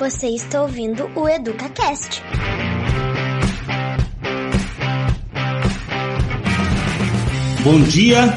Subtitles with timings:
[0.00, 2.22] Você está ouvindo o EducaCast.
[7.62, 8.34] Bom dia,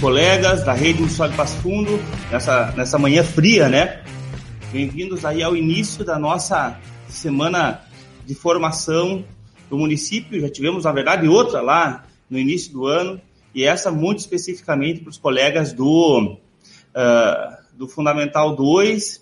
[0.00, 1.98] colegas da Rede Municipal de Passo Fundo,
[2.30, 4.04] nessa, nessa manhã fria, né?
[4.72, 6.78] Bem-vindos aí ao início da nossa
[7.08, 7.80] semana
[8.24, 9.24] de formação
[9.68, 10.40] do município.
[10.40, 13.20] Já tivemos, na verdade, outra lá no início do ano,
[13.52, 16.38] e essa muito especificamente para os colegas do,
[16.94, 19.20] uh, do Fundamental 2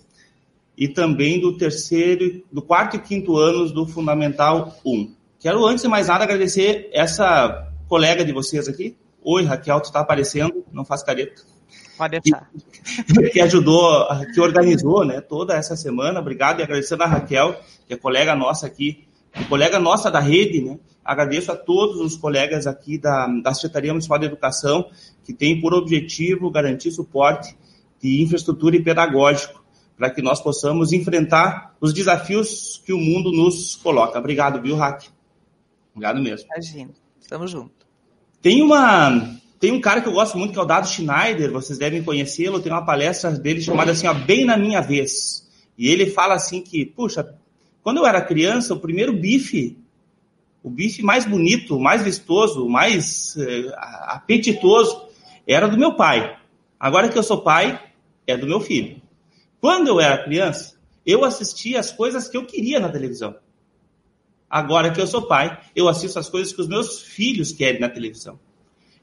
[0.81, 5.13] e também do terceiro, do quarto e quinto anos do Fundamental 1.
[5.39, 8.97] Quero, antes de mais nada, agradecer essa colega de vocês aqui.
[9.23, 11.43] Oi, Raquel, tu está aparecendo, não faz careta.
[11.95, 12.49] Pode deixar.
[13.31, 16.19] Que ajudou, que organizou né, toda essa semana.
[16.19, 19.07] Obrigado e agradecendo a Raquel, que é colega nossa aqui,
[19.47, 20.79] colega nossa da rede, né?
[21.05, 24.89] Agradeço a todos os colegas aqui da, da Secretaria Municipal de Educação,
[25.23, 27.55] que tem por objetivo garantir suporte
[28.01, 29.60] de infraestrutura e pedagógico
[29.97, 34.17] para que nós possamos enfrentar os desafios que o mundo nos coloca.
[34.17, 35.05] Obrigado, viu, Hack?
[35.93, 36.47] Obrigado mesmo.
[36.51, 37.85] Imagina, estamos juntos.
[38.41, 41.77] Tem uma tem um cara que eu gosto muito que é o Dado Schneider, vocês
[41.77, 45.47] devem conhecê-lo, tem uma palestra dele chamada assim, ó, Bem na Minha Vez.
[45.77, 47.35] E ele fala assim que, puxa,
[47.83, 49.77] quando eu era criança, o primeiro bife,
[50.63, 53.71] o bife mais bonito, mais vistoso, mais eh,
[54.07, 55.07] apetitoso,
[55.47, 56.37] era do meu pai.
[56.79, 57.79] Agora que eu sou pai,
[58.27, 59.00] é do meu filho.
[59.61, 63.35] Quando eu era criança, eu assistia as coisas que eu queria na televisão.
[64.49, 67.87] Agora que eu sou pai, eu assisto as coisas que os meus filhos querem na
[67.87, 68.37] televisão.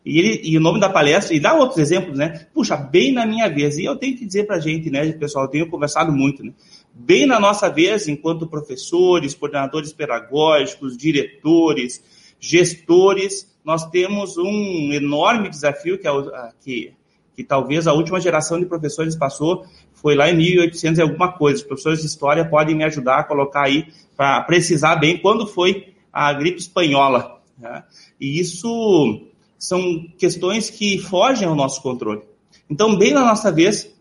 [0.05, 2.47] E, ele, e o nome da palestra, e dá outros exemplos, né?
[2.53, 3.79] Puxa, bem na minha vez.
[3.79, 6.53] E eu tenho que dizer pra gente, né, pessoal, eu tenho conversado muito, né?
[6.93, 12.03] Bem na nossa vez, enquanto professores, coordenadores pedagógicos, diretores,
[12.41, 16.13] gestores, nós temos um enorme desafio que, é,
[16.61, 16.93] que,
[17.35, 19.65] que talvez a última geração de professores passou,
[20.01, 21.59] foi lá em 1800 e alguma coisa.
[21.59, 25.93] Os professores de história podem me ajudar a colocar aí para precisar bem quando foi
[26.13, 27.41] a gripe espanhola.
[27.59, 27.83] Né?
[28.21, 29.27] E isso
[29.59, 32.23] são questões que fogem ao nosso controle.
[32.71, 33.93] Então, bem na nossa vez,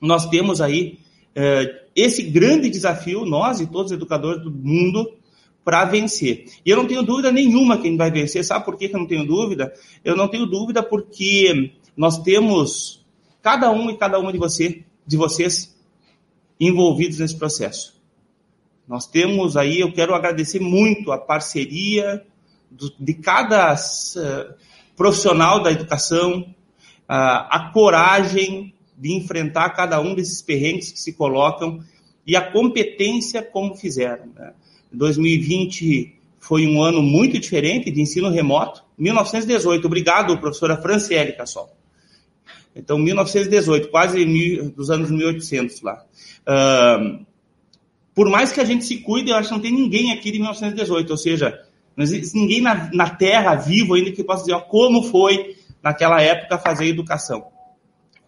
[0.00, 0.98] nós temos aí
[1.34, 5.14] eh, esse grande desafio, nós e todos os educadores do mundo,
[5.64, 6.46] para vencer.
[6.66, 8.44] E eu não tenho dúvida nenhuma que a gente vai vencer.
[8.44, 9.72] Sabe por que eu não tenho dúvida?
[10.04, 13.04] Eu não tenho dúvida porque nós temos,
[13.40, 15.74] cada um e cada uma de você de vocês
[16.58, 18.00] envolvidos nesse processo.
[18.86, 22.24] Nós temos aí, eu quero agradecer muito a parceria
[22.70, 24.54] do, de cada uh,
[24.96, 26.46] profissional da educação, uh,
[27.08, 31.82] a coragem de enfrentar cada um desses perrengues que se colocam
[32.26, 34.26] e a competência como fizeram.
[34.34, 34.52] Né?
[34.92, 38.84] 2020 foi um ano muito diferente de ensino remoto.
[38.98, 41.70] 1918, obrigado, professora Franciele Cassol.
[42.74, 46.04] Então, 1918, quase mil, dos anos 1800 lá.
[46.46, 47.24] Uh,
[48.14, 50.38] por mais que a gente se cuide, eu acho que não tem ninguém aqui de
[50.38, 51.62] 1918, ou seja,
[51.96, 56.20] não existe ninguém na, na Terra vivo ainda que possa dizer ó, como foi naquela
[56.20, 57.46] época fazer educação.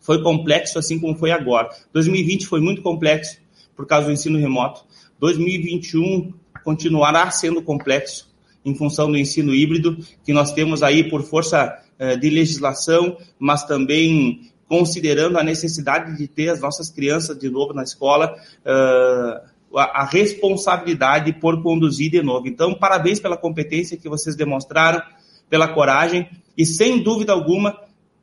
[0.00, 1.70] Foi complexo assim como foi agora.
[1.92, 3.38] 2020 foi muito complexo
[3.74, 4.84] por causa do ensino remoto.
[5.18, 6.32] 2021
[6.62, 8.32] continuará sendo complexo
[8.64, 11.83] em função do ensino híbrido, que nós temos aí por força
[12.20, 17.82] de legislação, mas também considerando a necessidade de ter as nossas crianças de novo na
[17.82, 18.34] escola,
[18.64, 19.42] eh,
[19.76, 22.46] a responsabilidade por conduzir de novo.
[22.46, 25.02] Então, parabéns pela competência que vocês demonstraram,
[25.50, 27.76] pela coragem e, sem dúvida alguma,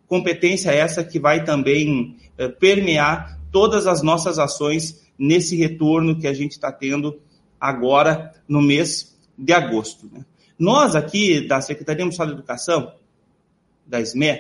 [0.07, 6.33] competência essa que vai também eh, permear todas as nossas ações nesse retorno que a
[6.33, 7.19] gente está tendo
[7.59, 10.09] agora no mês de agosto.
[10.11, 10.25] Né?
[10.57, 12.93] Nós aqui da Secretaria Municipal de Educação,
[13.91, 14.39] da SME,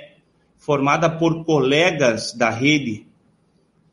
[0.57, 3.05] formada por colegas da rede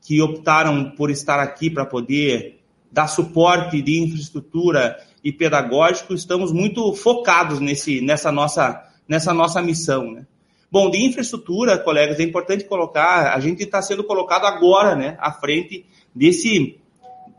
[0.01, 2.61] que optaram por estar aqui para poder
[2.91, 10.13] dar suporte de infraestrutura e pedagógico, estamos muito focados nesse, nessa, nossa, nessa nossa missão.
[10.13, 10.27] Né?
[10.71, 15.33] Bom, de infraestrutura, colegas, é importante colocar, a gente está sendo colocado agora né, à
[15.33, 16.79] frente desse,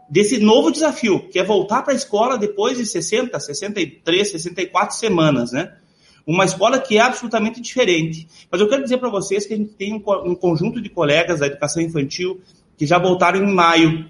[0.10, 5.52] desse novo desafio, que é voltar para a escola depois de 60, 63, 64 semanas,
[5.54, 5.74] né?
[6.32, 8.28] Uma escola que é absolutamente diferente.
[8.52, 11.40] Mas eu quero dizer para vocês que a gente tem um, um, conjunto de colegas
[11.40, 12.40] da educação infantil
[12.78, 14.06] que já voltaram em maio,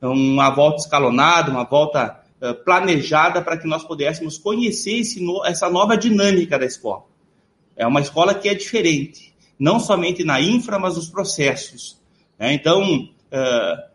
[0.00, 5.96] uma volta escalonada, uma volta uh, planejada para que nós pudéssemos conhecer no, essa nova
[5.96, 7.02] dinâmica da escola.
[7.76, 12.00] É uma escola que é diferente, não somente na infra, mas nos processos.
[12.38, 12.52] Né?
[12.52, 13.94] Então, uh,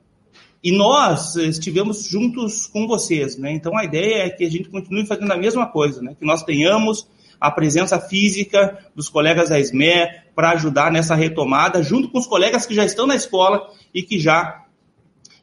[0.61, 3.53] e nós estivemos juntos com vocês, né?
[3.53, 6.13] Então a ideia é que a gente continue fazendo a mesma coisa, né?
[6.19, 7.07] Que nós tenhamos
[7.39, 12.65] a presença física dos colegas da SME para ajudar nessa retomada, junto com os colegas
[12.65, 14.65] que já estão na escola e que já,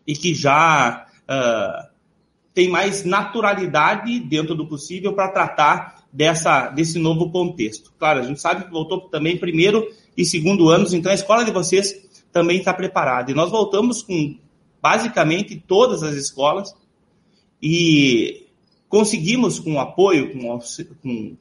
[0.07, 1.89] e que já uh,
[2.53, 7.93] tem mais naturalidade dentro do possível para tratar dessa, desse novo contexto.
[7.99, 11.51] Claro, a gente sabe que voltou também primeiro e segundo anos, então a escola de
[11.51, 11.95] vocês
[12.33, 13.31] também está preparada.
[13.31, 14.39] E nós voltamos com
[14.81, 16.75] basicamente todas as escolas
[17.63, 18.46] e
[18.89, 20.59] conseguimos, com o apoio, com,
[21.03, 21.37] com,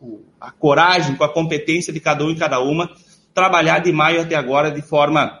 [0.00, 2.90] com, a coragem, com a competência de cada um e cada uma,
[3.34, 5.40] trabalhar de maio até agora de forma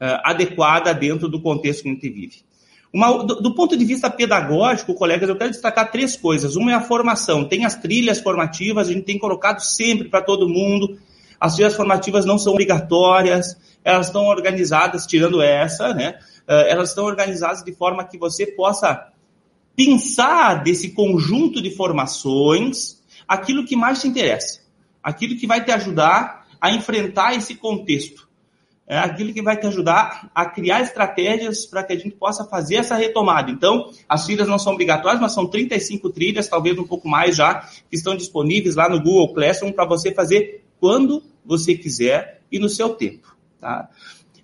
[0.00, 2.48] uh, adequada dentro do contexto que a gente vive.
[2.92, 6.56] Uma, do, do, ponto de vista pedagógico, colegas, eu quero destacar três coisas.
[6.56, 7.44] Uma é a formação.
[7.44, 10.98] Tem as trilhas formativas, a gente tem colocado sempre para todo mundo.
[11.38, 16.18] As trilhas formativas não são obrigatórias, elas estão organizadas, tirando essa, né?
[16.48, 19.12] Uh, elas estão organizadas de forma que você possa
[19.78, 24.60] pensar desse conjunto de formações aquilo que mais te interessa,
[25.00, 28.28] aquilo que vai te ajudar a enfrentar esse contexto
[28.88, 32.76] é aquilo que vai te ajudar a criar estratégias para que a gente possa fazer
[32.76, 33.50] essa retomada.
[33.50, 37.68] Então, as trilhas não são obrigatórias, mas são 35 trilhas, talvez um pouco mais já,
[37.90, 42.68] que estão disponíveis lá no Google Classroom para você fazer quando você quiser e no
[42.70, 43.36] seu tempo.
[43.60, 43.90] Tá?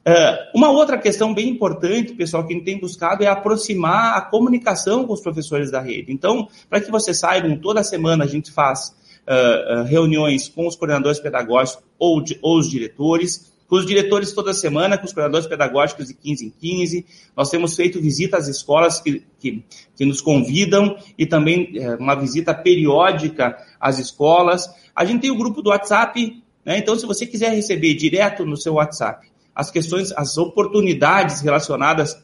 [0.07, 4.21] Uh, uma outra questão bem importante, pessoal, que a gente tem buscado é aproximar a
[4.21, 6.13] comunicação com os professores da rede.
[6.13, 8.95] Então, para que vocês saibam, toda semana a gente faz
[9.27, 14.53] uh, uh, reuniões com os coordenadores pedagógicos ou, ou os diretores, com os diretores toda
[14.53, 17.07] semana, com os coordenadores pedagógicos de 15 em 15.
[17.35, 19.65] Nós temos feito visita às escolas que, que,
[19.97, 24.69] que nos convidam e também é, uma visita periódica às escolas.
[24.95, 26.77] A gente tem o grupo do WhatsApp, né?
[26.77, 32.21] então se você quiser receber direto no seu WhatsApp as questões, as oportunidades relacionadas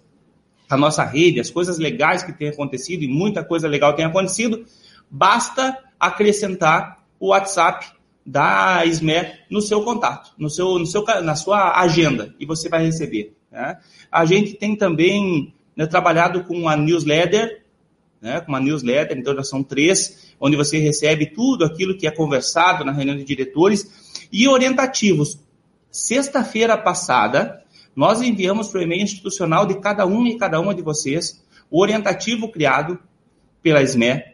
[0.69, 4.65] à nossa rede, as coisas legais que têm acontecido, e muita coisa legal tem acontecido,
[5.11, 7.87] basta acrescentar o WhatsApp
[8.25, 12.85] da SME no seu contato, no seu, no seu, na sua agenda, e você vai
[12.85, 13.35] receber.
[13.51, 13.79] Né?
[14.11, 17.65] A gente tem também né, trabalhado com a newsletter,
[18.21, 22.11] né, com uma newsletter, então já são três, onde você recebe tudo aquilo que é
[22.11, 25.41] conversado na reunião de diretores, e orientativos.
[25.91, 27.65] Sexta-feira passada,
[27.97, 31.81] nós enviamos para o e-mail institucional de cada um e cada uma de vocês o
[31.81, 32.99] orientativo criado
[33.63, 34.25] pela SME,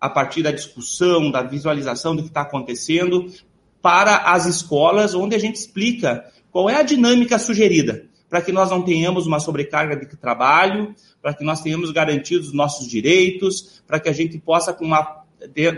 [0.00, 3.32] a partir da discussão, da visualização do que está acontecendo,
[3.80, 8.70] para as escolas, onde a gente explica qual é a dinâmica sugerida, para que nós
[8.70, 14.00] não tenhamos uma sobrecarga de trabalho, para que nós tenhamos garantidos os nossos direitos, para
[14.00, 15.21] que a gente possa, com uma,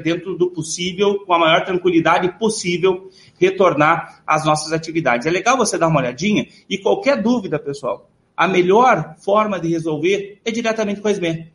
[0.02, 5.26] dentro do possível, com a maior tranquilidade possível, retornar às nossas atividades.
[5.26, 10.40] É legal você dar uma olhadinha e qualquer dúvida, pessoal, a melhor forma de resolver
[10.44, 11.52] é diretamente com a SBE.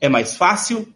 [0.00, 0.92] É mais fácil,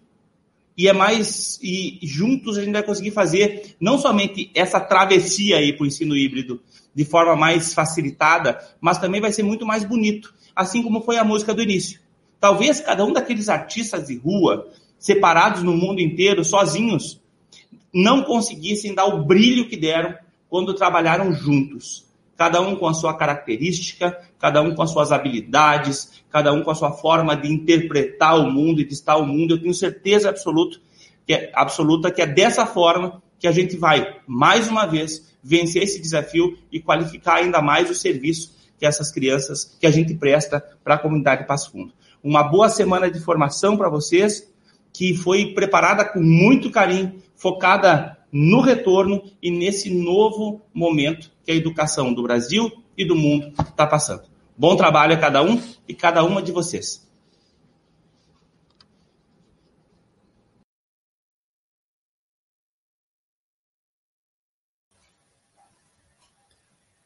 [0.81, 5.75] e é mais e juntos a gente vai conseguir fazer não somente essa travessia aí
[5.75, 6.59] para o ensino híbrido
[6.95, 11.25] de forma mais facilitada, mas também vai ser muito mais bonito, assim como foi a
[11.25, 12.01] música do início.
[12.41, 14.69] Talvez cada um daqueles artistas de rua,
[15.01, 17.21] separados no mundo inteiro, sozinhos,
[17.93, 20.15] não conseguissem dar o brilho que deram
[20.49, 22.09] quando trabalharam juntos
[22.41, 26.71] cada um com a sua característica, cada um com as suas habilidades, cada um com
[26.71, 29.53] a sua forma de interpretar o mundo e de estar o mundo.
[29.53, 30.79] Eu tenho certeza absoluta
[31.27, 35.83] que é, absoluta que é dessa forma que a gente vai, mais uma vez, vencer
[35.83, 40.65] esse desafio e qualificar ainda mais o serviço que essas crianças, que a gente presta
[40.83, 41.93] para a comunidade de Passo Fundo.
[42.25, 44.50] Uma boa semana de formação para vocês,
[45.01, 51.55] que foi preparada com muito carinho, focada no retorno e nesse novo momento que a
[51.55, 54.25] educação do Brasil e do mundo está passando.
[54.55, 57.09] Bom trabalho a cada um e cada uma de vocês.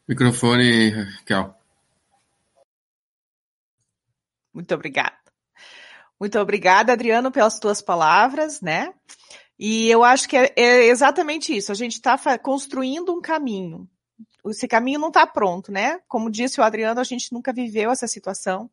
[0.05, 1.55] Microfone, Raquel.
[4.53, 5.24] Muito obrigada.
[6.25, 8.91] Muito obrigada, Adriano, pelas tuas palavras, né?
[9.59, 11.71] E eu acho que é, é exatamente isso.
[11.71, 13.87] A gente está construindo um caminho.
[14.47, 15.99] Esse caminho não está pronto, né?
[16.07, 18.71] Como disse o Adriano, a gente nunca viveu essa situação.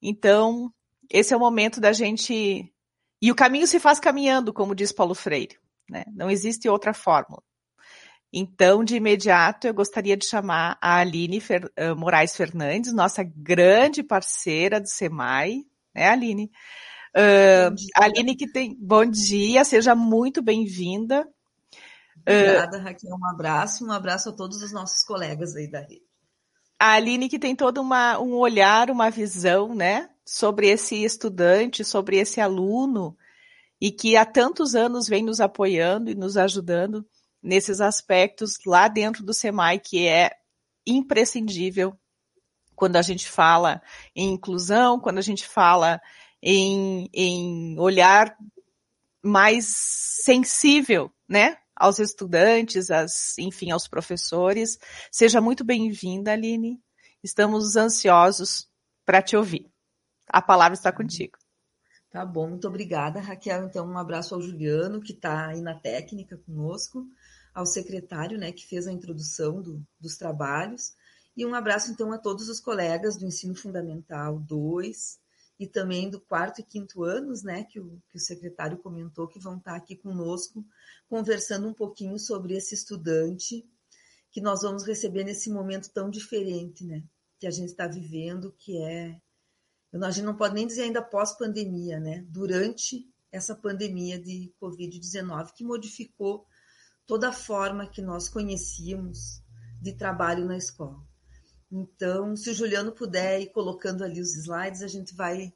[0.00, 0.72] Então,
[1.10, 2.72] esse é o momento da gente.
[3.20, 5.58] E o caminho se faz caminhando, como diz Paulo Freire.
[5.90, 6.04] Né?
[6.14, 7.42] Não existe outra fórmula.
[8.32, 11.68] Então, de imediato, eu gostaria de chamar a Aline Fer...
[11.74, 15.64] Eh, Moraes Fernandes, nossa grande parceira do SEMAI,
[15.96, 16.50] né, Aline?
[17.16, 18.76] Uh, Aline que tem.
[18.78, 21.26] Bom dia, seja muito bem-vinda.
[22.20, 23.16] Obrigada, uh, Raquel.
[23.16, 26.02] Um abraço, um abraço a todos os nossos colegas aí da rede.
[26.78, 32.18] A Aline que tem todo uma, um olhar, uma visão, né, sobre esse estudante, sobre
[32.18, 33.16] esse aluno,
[33.80, 37.06] e que há tantos anos vem nos apoiando e nos ajudando
[37.42, 40.32] nesses aspectos lá dentro do SEMAI, que é
[40.86, 41.98] imprescindível
[42.76, 43.82] quando a gente fala
[44.14, 46.00] em inclusão, quando a gente fala
[46.42, 48.36] em, em olhar
[49.22, 51.56] mais sensível, né?
[51.74, 54.78] Aos estudantes, as, enfim, aos professores.
[55.10, 56.80] Seja muito bem-vinda, Aline.
[57.22, 58.68] Estamos ansiosos
[59.04, 59.70] para te ouvir.
[60.28, 61.36] A palavra está contigo.
[62.10, 63.64] Tá bom, muito obrigada, Raquel.
[63.64, 67.06] Então, um abraço ao Juliano, que está aí na técnica conosco,
[67.54, 70.94] ao secretário, né, que fez a introdução do, dos trabalhos,
[71.36, 75.18] e um abraço, então, a todos os colegas do Ensino Fundamental 2
[75.58, 79.38] e também do quarto e quinto anos, né, que o, que o secretário comentou, que
[79.38, 80.64] vão estar aqui conosco,
[81.08, 83.68] conversando um pouquinho sobre esse estudante
[84.30, 87.02] que nós vamos receber nesse momento tão diferente, né,
[87.38, 89.20] que a gente está vivendo, que é
[89.92, 92.22] a gente não pode nem dizer ainda pós-pandemia, né?
[92.28, 96.46] Durante essa pandemia de Covid-19, que modificou
[97.06, 99.42] toda a forma que nós conhecíamos
[99.80, 101.05] de trabalho na escola.
[101.70, 105.52] Então, se o Juliano puder ir colocando ali os slides, a gente vai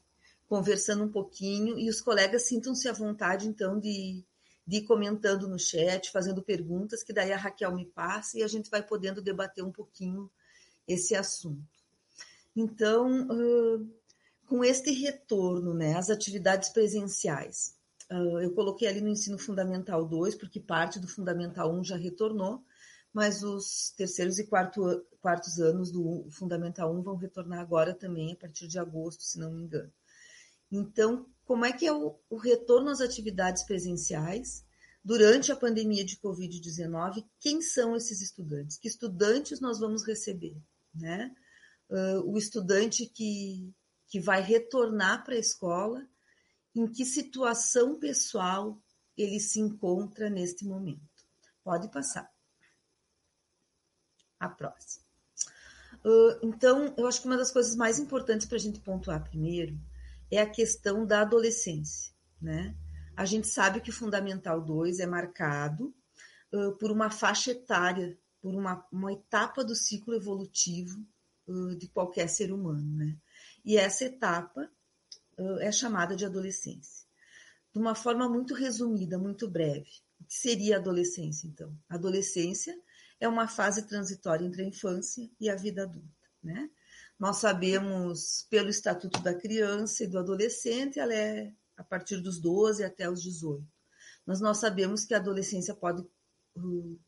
[0.47, 4.23] conversando um pouquinho e os colegas sintam-se à vontade, então, de,
[4.67, 8.47] de ir comentando no chat, fazendo perguntas, que daí a Raquel me passa e a
[8.47, 10.29] gente vai podendo debater um pouquinho
[10.85, 11.63] esse assunto.
[12.53, 13.27] Então,
[14.45, 17.73] com este retorno né, às atividades presenciais.
[18.41, 22.61] Eu coloquei ali no ensino fundamental 2, porque parte do fundamental 1 já retornou,
[23.13, 28.35] mas os terceiros e quarto, quartos anos do fundamental 1 vão retornar agora também, a
[28.35, 29.91] partir de agosto, se não me engano.
[30.71, 34.65] Então, como é que é o, o retorno às atividades presenciais
[35.03, 37.25] durante a pandemia de Covid-19?
[37.39, 38.77] Quem são esses estudantes?
[38.77, 40.57] Que estudantes nós vamos receber?
[40.93, 41.33] Né?
[41.89, 43.73] Uh, o estudante que
[44.11, 46.05] que vai retornar para a escola,
[46.75, 48.77] em que situação pessoal
[49.17, 51.01] ele se encontra neste momento.
[51.63, 52.29] Pode passar.
[54.37, 55.00] A próxima.
[56.03, 59.79] Uh, então, eu acho que uma das coisas mais importantes para a gente pontuar primeiro
[60.31, 62.75] é a questão da adolescência, né?
[63.15, 65.93] A gente sabe que o Fundamental 2 é marcado
[66.53, 71.05] uh, por uma faixa etária, por uma, uma etapa do ciclo evolutivo
[71.47, 73.15] uh, de qualquer ser humano, né?
[73.63, 74.69] E essa etapa
[75.59, 77.07] é chamada de adolescência.
[77.73, 79.89] De uma forma muito resumida, muito breve.
[80.19, 81.75] O que seria a adolescência, então?
[81.89, 82.75] A adolescência
[83.21, 86.69] é uma fase transitória entre a infância e a vida adulta, né?
[87.17, 92.83] Nós sabemos pelo Estatuto da Criança e do Adolescente, ela é a partir dos 12
[92.83, 93.63] até os 18.
[94.25, 96.01] Mas nós sabemos que a adolescência pode
[96.57, 96.99] uh,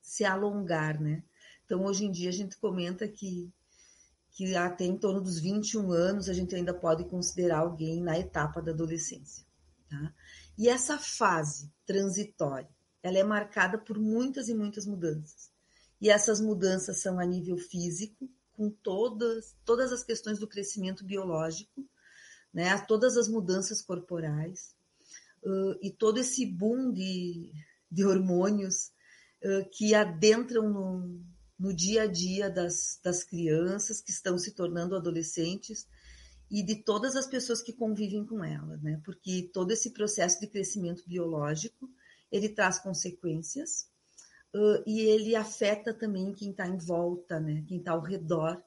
[0.00, 1.24] se alongar, né?
[1.64, 3.52] Então, hoje em dia, a gente comenta que
[4.34, 8.60] que até em torno dos 21 anos a gente ainda pode considerar alguém na etapa
[8.60, 9.46] da adolescência.
[9.88, 10.12] Tá?
[10.58, 12.68] E essa fase transitória,
[13.04, 15.52] ela é marcada por muitas e muitas mudanças.
[16.00, 21.86] E essas mudanças são a nível físico, com todas, todas as questões do crescimento biológico,
[22.52, 22.76] né?
[22.88, 24.74] todas as mudanças corporais,
[25.42, 27.52] uh, e todo esse boom de,
[27.90, 28.90] de hormônios
[29.44, 31.20] uh, que adentram no,
[31.58, 35.86] no dia a dia das, das crianças que estão se tornando adolescentes
[36.50, 38.98] e de todas as pessoas que convivem com elas, né?
[39.04, 41.90] Porque todo esse processo de crescimento biológico
[42.34, 43.88] ele traz consequências
[44.54, 47.64] uh, e ele afeta também quem está em volta, né?
[47.66, 48.62] Quem está ao redor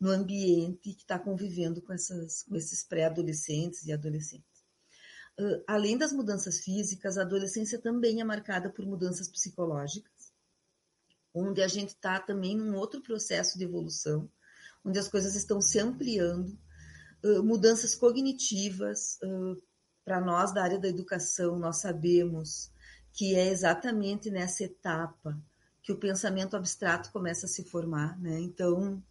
[0.00, 4.46] no ambiente que está convivendo com, essas, com esses pré-adolescentes e adolescentes.
[5.66, 10.32] Além das mudanças físicas, a adolescência também é marcada por mudanças psicológicas
[11.38, 14.30] onde a gente está também num outro processo de evolução,
[14.84, 16.58] onde as coisas estão se ampliando,
[17.44, 19.18] mudanças cognitivas.
[20.04, 22.70] Para nós da área da educação, nós sabemos
[23.12, 25.38] que é exatamente nessa etapa
[25.82, 28.38] que o pensamento abstrato começa a se formar, né?
[28.40, 29.02] Então,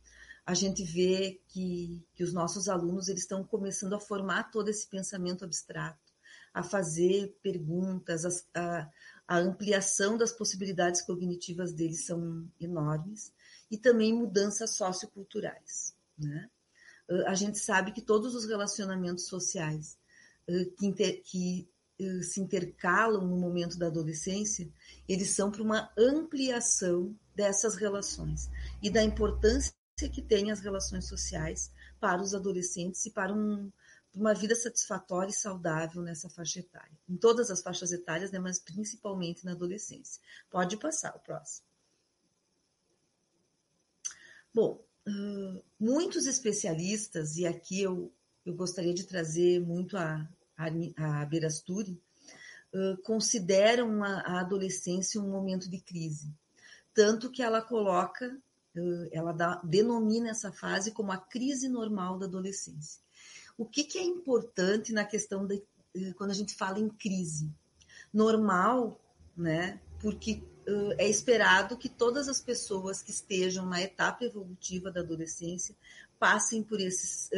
[0.46, 4.88] a gente vê que, que os nossos alunos eles estão começando a formar todo esse
[4.88, 6.14] pensamento abstrato,
[6.54, 8.92] a fazer perguntas, a, a,
[9.28, 13.34] a ampliação das possibilidades cognitivas deles são enormes
[13.70, 15.94] e também mudanças socioculturais.
[16.18, 16.50] Né?
[17.26, 19.98] A gente sabe que todos os relacionamentos sociais
[20.78, 21.70] que, inter, que
[22.22, 24.70] se intercalam no momento da adolescência,
[25.08, 28.50] eles são para uma ampliação dessas relações
[28.82, 29.74] e da importância
[30.12, 33.72] que têm as relações sociais para os adolescentes e para um,
[34.14, 36.98] uma vida satisfatória e saudável nessa faixa etária.
[37.10, 40.22] Em todas as faixas etárias, né, mas principalmente na adolescência.
[40.52, 41.66] Pode passar o próximo.
[44.54, 48.12] Bom, uh, muitos especialistas, e aqui eu,
[48.46, 52.02] eu gostaria de trazer muito a, a, Berasturi,
[53.04, 56.34] consideram a, adolescência um momento de crise.
[56.94, 58.36] Tanto que ela coloca
[59.12, 63.02] ela dá, denomina essa fase como a crise normal da adolescência.
[63.58, 65.64] O que, que é importante na questão de
[66.16, 67.52] quando a gente fala em crise?
[68.14, 69.02] Normal,
[69.36, 69.82] né?
[70.00, 70.44] Porque
[70.98, 75.76] é esperado que todas as pessoas que estejam na etapa evolutiva da adolescência
[76.20, 77.30] passem por, esses,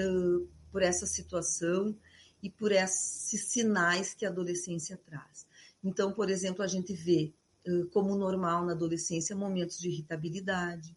[0.71, 1.95] por essa situação
[2.41, 5.45] e por esses sinais que a adolescência traz.
[5.83, 7.33] Então, por exemplo, a gente vê
[7.67, 10.95] uh, como normal na adolescência momentos de irritabilidade,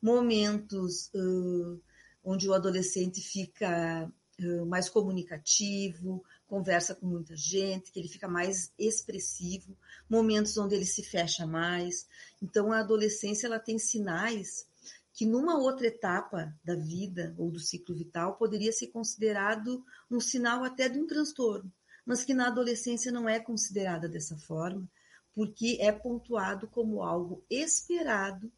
[0.00, 1.10] momentos
[2.24, 4.10] onde o adolescente fica
[4.66, 9.76] mais comunicativo, conversa com muita gente, que ele fica mais expressivo,
[10.08, 12.06] momentos onde ele se fecha mais.
[12.42, 14.66] Então a adolescência ela tem sinais
[15.12, 20.64] que numa outra etapa da vida ou do ciclo vital poderia ser considerado um sinal
[20.64, 21.70] até de um transtorno,
[22.04, 24.88] mas que na adolescência não é considerada dessa forma,
[25.34, 28.50] porque é pontuado como algo esperado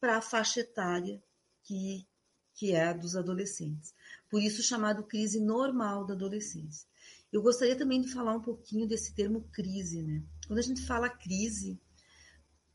[0.00, 1.22] para a faixa etária
[1.62, 2.06] que,
[2.54, 3.94] que é a dos adolescentes.
[4.30, 6.88] Por isso chamado crise normal da adolescência.
[7.32, 10.22] Eu gostaria também de falar um pouquinho desse termo crise, né?
[10.46, 11.78] Quando a gente fala crise,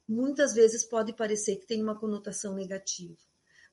[0.08, 3.18] muitas vezes pode parecer que tem uma conotação negativa,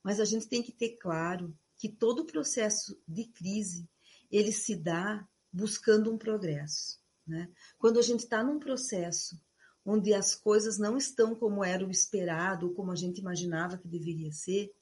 [0.03, 3.89] mas a gente tem que ter claro que todo o processo de crise
[4.31, 7.01] ele se dá buscando um progresso.
[7.27, 7.51] Né?
[7.79, 9.41] Quando a gente está num processo
[9.85, 13.89] onde as coisas não estão como era o esperado, ou como a gente imaginava que
[13.89, 14.73] deveria ser,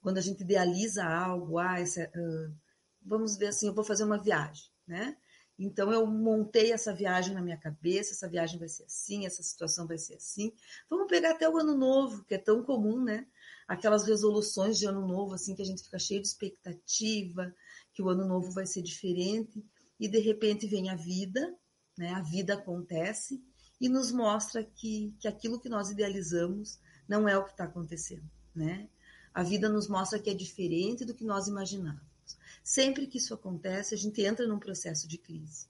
[0.00, 2.54] quando a gente idealiza algo, ah, essa, uh,
[3.02, 5.16] vamos ver assim, eu vou fazer uma viagem, né?
[5.58, 9.86] Então eu montei essa viagem na minha cabeça, essa viagem vai ser assim, essa situação
[9.86, 10.52] vai ser assim.
[10.88, 13.26] Vamos pegar até o ano novo, que é tão comum, né?
[13.66, 17.54] Aquelas resoluções de ano novo, assim, que a gente fica cheio de expectativa,
[17.94, 19.64] que o ano novo vai ser diferente,
[19.98, 21.56] e de repente vem a vida,
[21.96, 22.10] né?
[22.10, 23.42] A vida acontece
[23.80, 28.28] e nos mostra que, que aquilo que nós idealizamos não é o que está acontecendo,
[28.54, 28.88] né?
[29.32, 32.05] A vida nos mostra que é diferente do que nós imaginávamos.
[32.66, 35.68] Sempre que isso acontece, a gente entra num processo de crise.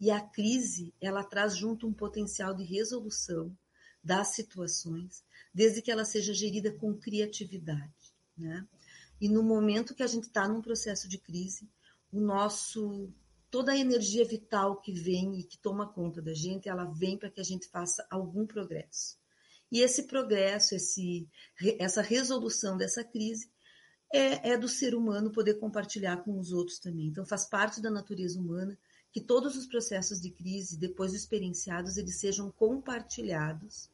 [0.00, 3.54] E a crise, ela traz junto um potencial de resolução
[4.02, 5.22] das situações,
[5.52, 8.66] desde que ela seja gerida com criatividade, né?
[9.20, 11.68] E no momento que a gente está num processo de crise,
[12.10, 13.12] o nosso
[13.50, 17.30] toda a energia vital que vem e que toma conta da gente, ela vem para
[17.30, 19.18] que a gente faça algum progresso.
[19.70, 21.28] E esse progresso, esse,
[21.78, 23.50] essa resolução dessa crise,
[24.12, 27.06] é, é do ser humano poder compartilhar com os outros também.
[27.08, 28.76] Então faz parte da natureza humana
[29.12, 33.90] que todos os processos de crise, depois experienciados, eles sejam compartilhados,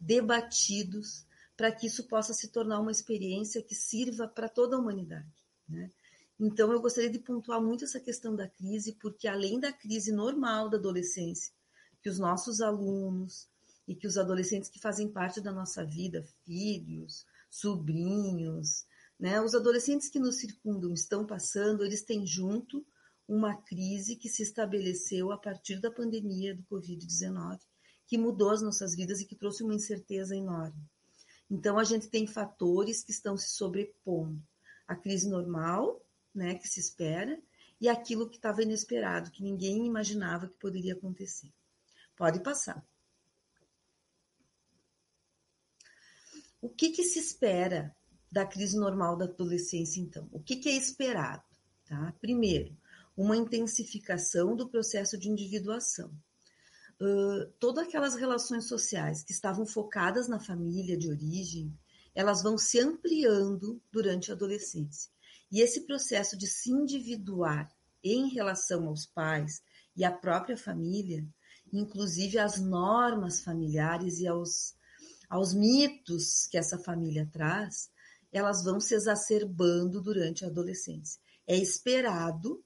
[0.00, 1.24] debatidos,
[1.56, 5.28] para que isso possa se tornar uma experiência que sirva para toda a humanidade.
[5.68, 5.90] Né?
[6.38, 10.70] Então, eu gostaria de pontuar muito essa questão da crise, porque além da crise normal
[10.70, 11.52] da adolescência,
[12.02, 13.46] que os nossos alunos
[13.86, 18.86] e que os adolescentes que fazem parte da nossa vida, filhos, sobrinhos,
[19.20, 19.38] né?
[19.38, 22.84] Os adolescentes que nos circundam estão passando, eles têm junto
[23.28, 27.60] uma crise que se estabeleceu a partir da pandemia do Covid-19,
[28.06, 30.82] que mudou as nossas vidas e que trouxe uma incerteza enorme.
[31.50, 34.42] Então, a gente tem fatores que estão se sobrepondo.
[34.88, 36.02] A crise normal,
[36.34, 37.38] né, que se espera,
[37.78, 41.52] e aquilo que estava inesperado, que ninguém imaginava que poderia acontecer.
[42.16, 42.84] Pode passar.
[46.60, 47.94] O que, que se espera
[48.30, 50.28] da crise normal da adolescência, então.
[50.30, 51.42] O que, que é esperado?
[51.86, 52.14] Tá?
[52.20, 52.76] Primeiro,
[53.16, 56.10] uma intensificação do processo de individuação.
[57.00, 61.74] Uh, todas aquelas relações sociais que estavam focadas na família de origem,
[62.14, 65.10] elas vão se ampliando durante a adolescência.
[65.50, 67.70] E esse processo de se individuar
[68.04, 69.62] em relação aos pais
[69.96, 71.26] e à própria família,
[71.72, 74.74] inclusive às normas familiares e aos,
[75.28, 77.90] aos mitos que essa família traz,
[78.32, 81.20] elas vão se exacerbando durante a adolescência.
[81.46, 82.64] É esperado,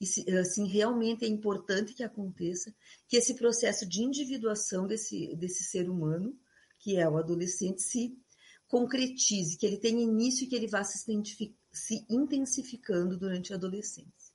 [0.00, 2.74] e assim, realmente é importante que aconteça,
[3.06, 6.38] que esse processo de individuação desse, desse ser humano,
[6.78, 8.16] que é o adolescente, se
[8.66, 10.98] concretize, que ele tenha início e que ele vá se,
[11.72, 14.34] se intensificando durante a adolescência.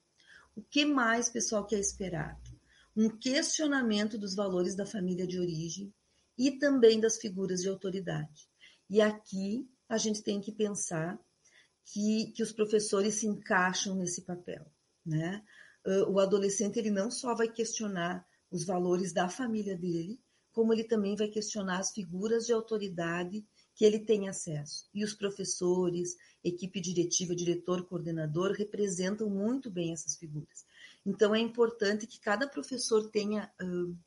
[0.56, 2.60] O que mais, pessoal, que é esperado?
[2.96, 5.94] Um questionamento dos valores da família de origem
[6.38, 8.48] e também das figuras de autoridade.
[8.90, 11.20] E aqui a gente tem que pensar
[11.84, 14.72] que, que os professores se encaixam nesse papel.
[15.04, 15.44] Né?
[16.08, 20.22] O adolescente ele não só vai questionar os valores da família dele,
[20.52, 23.44] como ele também vai questionar as figuras de autoridade
[23.76, 24.88] que ele tem acesso.
[24.94, 30.66] E os professores, equipe diretiva, diretor, coordenador representam muito bem essas figuras.
[31.06, 33.98] Então é importante que cada professor tenha uh,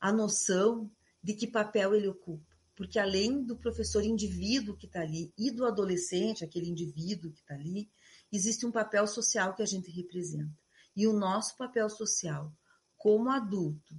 [0.00, 0.90] a noção
[1.22, 5.64] de que papel ele ocupa porque além do professor indivíduo que está ali e do
[5.66, 7.90] adolescente, aquele indivíduo que está ali,
[8.32, 10.52] existe um papel social que a gente representa.
[10.96, 12.52] E o nosso papel social,
[12.96, 13.94] como adulto,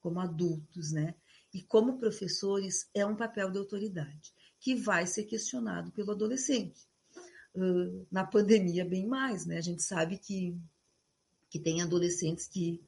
[0.00, 1.14] como adultos, né?
[1.52, 6.86] E como professores, é um papel de autoridade, que vai ser questionado pelo adolescente.
[7.54, 9.58] Uh, na pandemia, bem mais, né?
[9.58, 10.56] A gente sabe que,
[11.50, 12.80] que tem adolescentes que,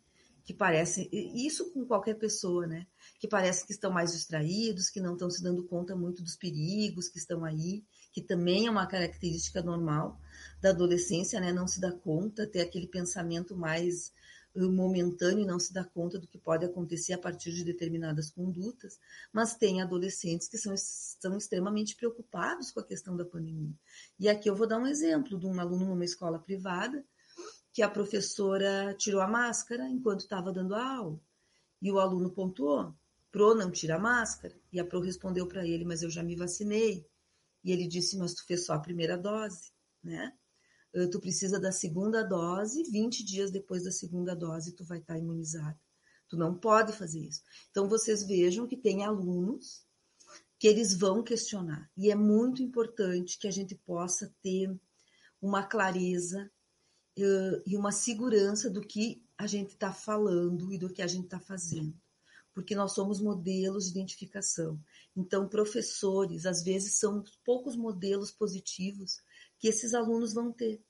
[0.45, 2.87] que parecem, isso com qualquer pessoa, né?
[3.19, 7.09] Que parece que estão mais distraídos, que não estão se dando conta muito dos perigos
[7.09, 10.19] que estão aí, que também é uma característica normal
[10.61, 11.53] da adolescência, né?
[11.53, 14.13] Não se dá conta, ter aquele pensamento mais
[14.57, 18.99] momentâneo e não se dá conta do que pode acontecer a partir de determinadas condutas,
[19.33, 23.75] mas tem adolescentes que são, são extremamente preocupados com a questão da pandemia.
[24.19, 27.05] E aqui eu vou dar um exemplo de um aluno numa escola privada
[27.73, 31.21] que a professora tirou a máscara enquanto estava dando a aula.
[31.81, 32.95] E o aluno pontuou:
[33.31, 34.55] Pro, não tira a máscara.
[34.73, 37.07] E a Pro respondeu para ele: Mas eu já me vacinei.
[37.65, 40.33] E ele disse: Mas tu fez só a primeira dose, né?
[40.93, 45.19] Eh, tu precisa da segunda dose, 20 dias depois da segunda dose tu vai estar
[45.19, 45.79] imunizado.
[46.29, 47.43] Tu não pode fazer isso.
[47.71, 49.85] Então vocês vejam que tem alunos
[50.59, 51.91] que eles vão questionar.
[51.97, 54.71] E é muito importante que a gente possa ter
[55.41, 56.51] uma clareza
[57.17, 61.41] e uma segurança do que a gente está falando e do que a gente está
[61.41, 61.95] fazendo.
[62.53, 64.79] Porque nós somos modelos de identificação.
[65.17, 69.21] Então, professores, às vezes, são poucos modelos positivos
[69.59, 70.83] que esses alunos vão ter.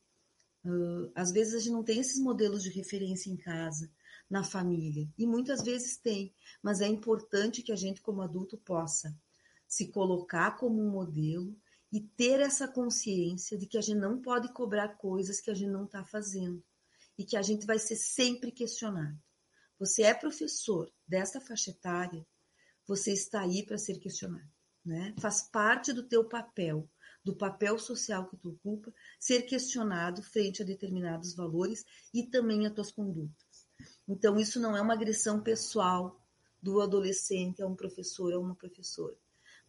[1.15, 3.91] Às vezes a gente não tem esses modelos de referência em casa,
[4.29, 9.19] na família, e muitas vezes tem, mas é importante que a gente, como adulto, possa
[9.67, 11.57] se colocar como um modelo
[11.93, 15.71] e ter essa consciência de que a gente não pode cobrar coisas que a gente
[15.71, 16.63] não está fazendo
[17.19, 19.19] e que a gente vai ser sempre questionado.
[19.79, 22.27] Você é professor dessa faixa etária,
[22.87, 24.51] você está aí para ser questionado,
[24.85, 25.15] né?
[25.19, 26.89] Faz parte do teu papel
[27.23, 32.71] do papel social que tu ocupa, ser questionado frente a determinados valores e também a
[32.71, 33.69] tuas condutas.
[34.09, 36.19] Então, isso não é uma agressão pessoal
[36.63, 39.17] do adolescente a um professor ou uma professora,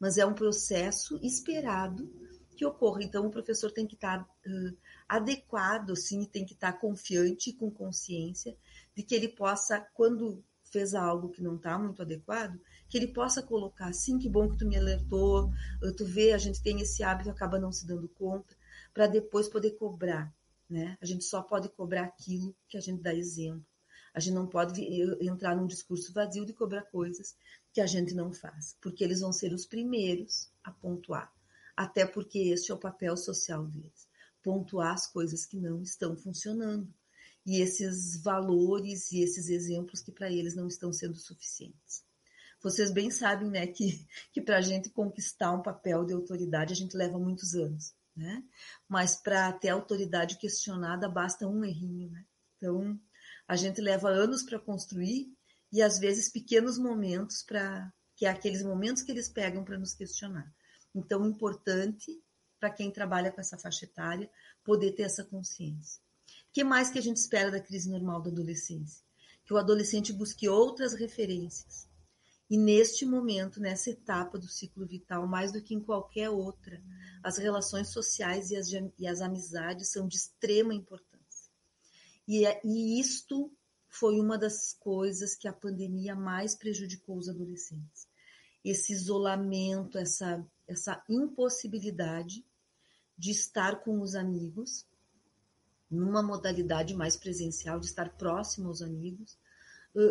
[0.02, 2.12] mas é um processo esperado
[2.58, 3.04] que ocorra.
[3.04, 7.70] Então, o professor tem que estar uh, adequado, sim, tem que estar confiante e com
[7.70, 8.58] consciência
[8.96, 12.60] de que ele possa, quando fez algo que não está muito adequado,
[12.90, 15.52] que ele possa colocar, assim, que bom que tu me alertou,
[15.96, 18.56] tu vê, a gente tem esse hábito, acaba não se dando conta,
[18.92, 20.34] para depois poder cobrar,
[20.68, 20.98] né?
[21.00, 23.66] A gente só pode cobrar aquilo que a gente dá exemplo.
[24.14, 24.82] A gente não pode
[25.22, 27.36] entrar num discurso vazio de cobrar coisas
[27.74, 31.34] que a gente não faz, porque eles vão ser os primeiros a pontuar.
[31.76, 36.92] Até porque este é o papel social deles pontuar as coisas que não estão funcionando
[37.46, 42.04] e esses valores e esses exemplos que para eles não estão sendo suficientes.
[42.62, 46.76] Vocês bem sabem, né, que, que para a gente conquistar um papel de autoridade a
[46.76, 48.44] gente leva muitos anos, né?
[48.88, 52.26] Mas para ter autoridade questionada basta um errinho, né?
[52.58, 53.00] Então
[53.48, 55.34] a gente leva anos para construir
[55.72, 59.94] e às vezes pequenos momentos para que é aqueles momentos que eles pegam para nos
[59.94, 60.54] questionar.
[60.94, 62.22] Então importante
[62.60, 64.30] para quem trabalha com essa faixa etária
[64.64, 66.02] poder ter essa consciência
[66.52, 69.04] que mais que a gente espera da crise normal da adolescência?
[69.46, 71.88] Que o adolescente busque outras referências.
[72.50, 76.82] E neste momento, nessa etapa do ciclo vital, mais do que em qualquer outra,
[77.24, 81.50] as relações sociais e as, e as amizades são de extrema importância.
[82.28, 83.50] E, é, e isto
[83.92, 88.08] foi uma das coisas que a pandemia mais prejudicou os adolescentes.
[88.64, 92.46] Esse isolamento, essa, essa impossibilidade
[93.18, 94.88] de estar com os amigos,
[95.90, 99.38] numa modalidade mais presencial, de estar próximo aos amigos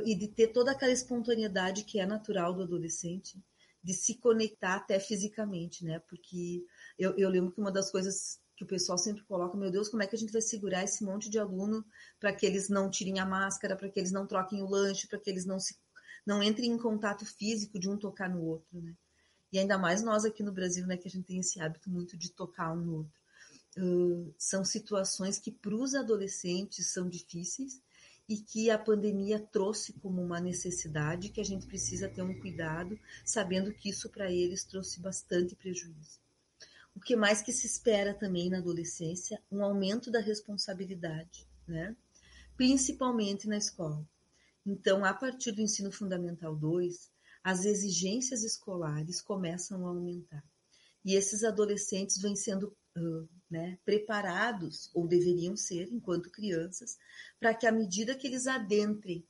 [0.04, 3.42] e de ter toda aquela espontaneidade que é natural do adolescente,
[3.82, 6.00] de se conectar até fisicamente, né?
[6.00, 6.66] Porque
[6.98, 10.02] eu, eu lembro que uma das coisas que o pessoal sempre coloca, meu Deus, como
[10.02, 11.82] é que a gente vai segurar esse monte de aluno
[12.18, 15.18] para que eles não tirem a máscara, para que eles não troquem o lanche, para
[15.18, 15.74] que eles não se
[16.26, 18.94] não entrem em contato físico de um tocar no outro, né?
[19.50, 22.18] E ainda mais nós aqui no Brasil, né, que a gente tem esse hábito muito
[22.18, 23.20] de tocar um no outro
[24.36, 27.80] são situações que para os adolescentes são difíceis
[28.28, 32.98] e que a pandemia trouxe como uma necessidade que a gente precisa ter um cuidado,
[33.24, 36.20] sabendo que isso para eles trouxe bastante prejuízo.
[36.94, 39.42] O que mais que se espera também na adolescência?
[39.50, 41.96] Um aumento da responsabilidade, né?
[42.56, 44.06] principalmente na escola.
[44.66, 47.10] Então, a partir do ensino fundamental 2,
[47.42, 50.44] as exigências escolares começam a aumentar.
[51.02, 52.76] E esses adolescentes vêm sendo
[53.48, 56.98] né, preparados, ou deveriam ser, enquanto crianças,
[57.38, 59.26] para que à medida que eles adentrem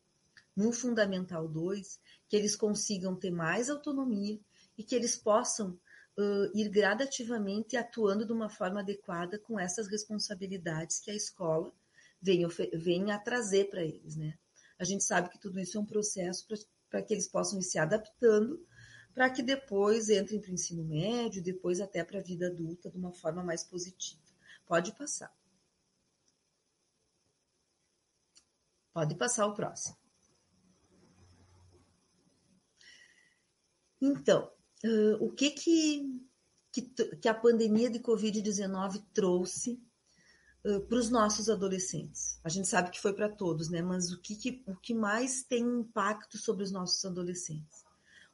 [0.56, 4.40] no Fundamental 2, que eles consigam ter mais autonomia
[4.76, 5.78] e que eles possam
[6.18, 11.72] uh, ir gradativamente atuando de uma forma adequada com essas responsabilidades que a escola
[12.20, 14.34] vem, vem a trazer para eles, né?
[14.78, 16.46] A gente sabe que tudo isso é um processo
[16.88, 18.64] para que eles possam ir se adaptando
[19.14, 22.96] para que depois entrem para o ensino médio, depois até para a vida adulta de
[22.96, 24.22] uma forma mais positiva.
[24.66, 25.34] Pode passar.
[28.92, 29.96] Pode passar o próximo.
[34.00, 34.50] Então,
[34.84, 36.22] uh, o que que,
[36.72, 36.82] que,
[37.16, 39.80] que, a pandemia de Covid-19 trouxe
[40.64, 42.38] uh, para os nossos adolescentes?
[42.44, 43.82] A gente sabe que foi para todos, né?
[43.82, 47.84] Mas o que, que, o que mais tem impacto sobre os nossos adolescentes?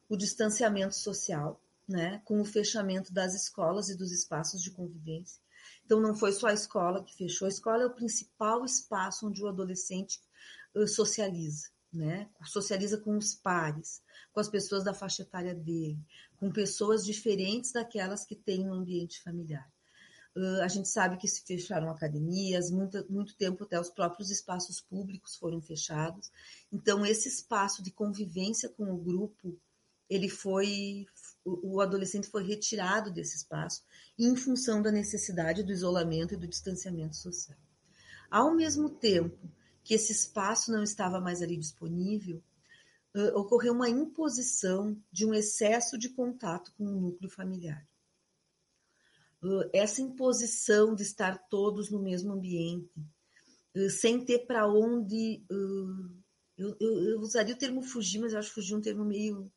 [0.08, 2.20] O distanciamento social, né?
[2.24, 5.40] Com o fechamento das escolas e dos espaços de convivência.
[5.84, 7.46] Então, não foi só a escola que fechou.
[7.46, 10.20] A escola é o principal espaço onde o adolescente
[10.88, 12.28] socializa né?
[12.44, 15.98] Socializa com os pares, com as pessoas da faixa etária dele,
[16.38, 19.66] com pessoas diferentes daquelas que têm um ambiente familiar.
[20.36, 24.80] Uh, a gente sabe que se fecharam academias, muito, muito tempo até os próprios espaços
[24.80, 26.30] públicos foram fechados.
[26.70, 29.58] Então, esse espaço de convivência com o grupo,
[30.10, 31.06] ele foi,
[31.42, 33.82] o, adolescente foi retirado desse espaço
[34.18, 37.58] em função da necessidade do isolamento e do distanciamento social.
[38.30, 39.38] Ao mesmo tempo
[39.82, 42.42] que esse espaço não estava mais ali disponível,
[43.16, 47.88] uh, ocorreu uma imposição de um excesso de contato com o núcleo familiar.
[49.42, 52.92] Uh, essa imposição de estar todos no mesmo ambiente,
[53.74, 55.42] uh, sem ter para onde.
[56.58, 59.50] Eu, eu, eu, usaria o termo fugir, mas eu acho fugir um termo meio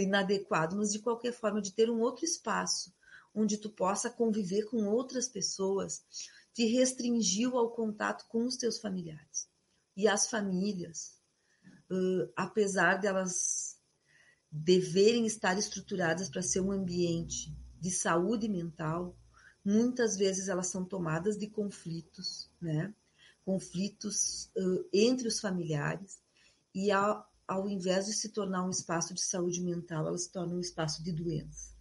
[0.00, 2.92] inadequado, mas de qualquer forma, de ter um outro espaço
[3.34, 6.04] onde tu possa conviver com outras pessoas,
[6.52, 9.48] te restringiu ao contato com os teus familiares.
[9.96, 11.21] E as famílias,
[11.92, 13.78] uh, apesar delas
[14.50, 19.16] deverem estar estruturadas para ser um ambiente de saúde mental,
[19.64, 22.94] muitas vezes elas são tomadas de conflitos, né?
[23.44, 26.20] Conflitos uh, entre os familiares
[26.74, 30.56] e ao, ao invés de se tornar um espaço de saúde mental, elas se tornam
[30.56, 31.72] um espaço de doença.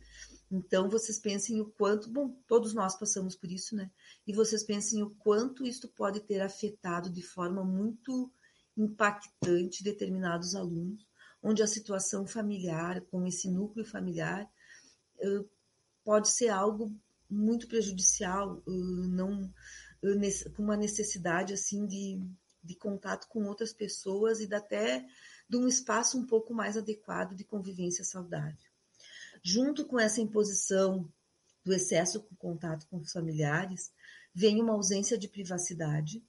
[0.49, 3.89] Então, vocês pensem o quanto, bom, todos nós passamos por isso, né?
[4.27, 8.29] E vocês pensem o quanto isso pode ter afetado de forma muito
[8.77, 11.05] impactante determinados alunos,
[11.43, 14.49] onde a situação familiar, com esse núcleo familiar,
[16.03, 16.95] pode ser algo
[17.29, 19.51] muito prejudicial, não
[20.55, 22.19] com uma necessidade assim de,
[22.63, 25.05] de contato com outras pessoas e até
[25.47, 28.57] de um espaço um pouco mais adequado de convivência saudável.
[29.43, 31.11] Junto com essa imposição
[31.63, 33.91] do excesso com contato com os familiares,
[34.33, 36.23] vem uma ausência de privacidade,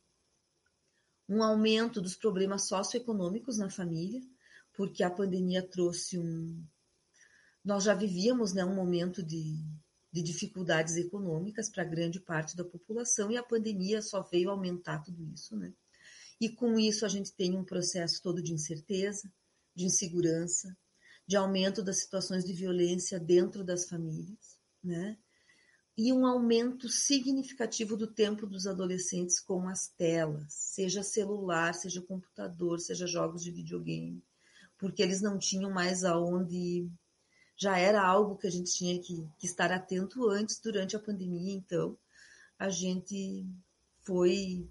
[1.28, 4.20] um aumento dos problemas socioeconômicos na família,
[4.74, 6.64] porque a pandemia trouxe um.
[7.64, 9.64] Nós já vivíamos né, um momento de,
[10.12, 15.24] de dificuldades econômicas para grande parte da população e a pandemia só veio aumentar tudo
[15.32, 15.72] isso, né?
[16.40, 19.32] E com isso a gente tem um processo todo de incerteza,
[19.74, 20.76] de insegurança,
[21.26, 25.16] de aumento das situações de violência dentro das famílias, né?
[25.96, 32.80] E um aumento significativo do tempo dos adolescentes com as telas, seja celular, seja computador,
[32.80, 34.24] seja jogos de videogame,
[34.78, 36.90] porque eles não tinham mais aonde.
[37.54, 41.52] Já era algo que a gente tinha que, que estar atento antes, durante a pandemia,
[41.52, 41.96] então
[42.58, 43.46] a gente
[44.00, 44.66] foi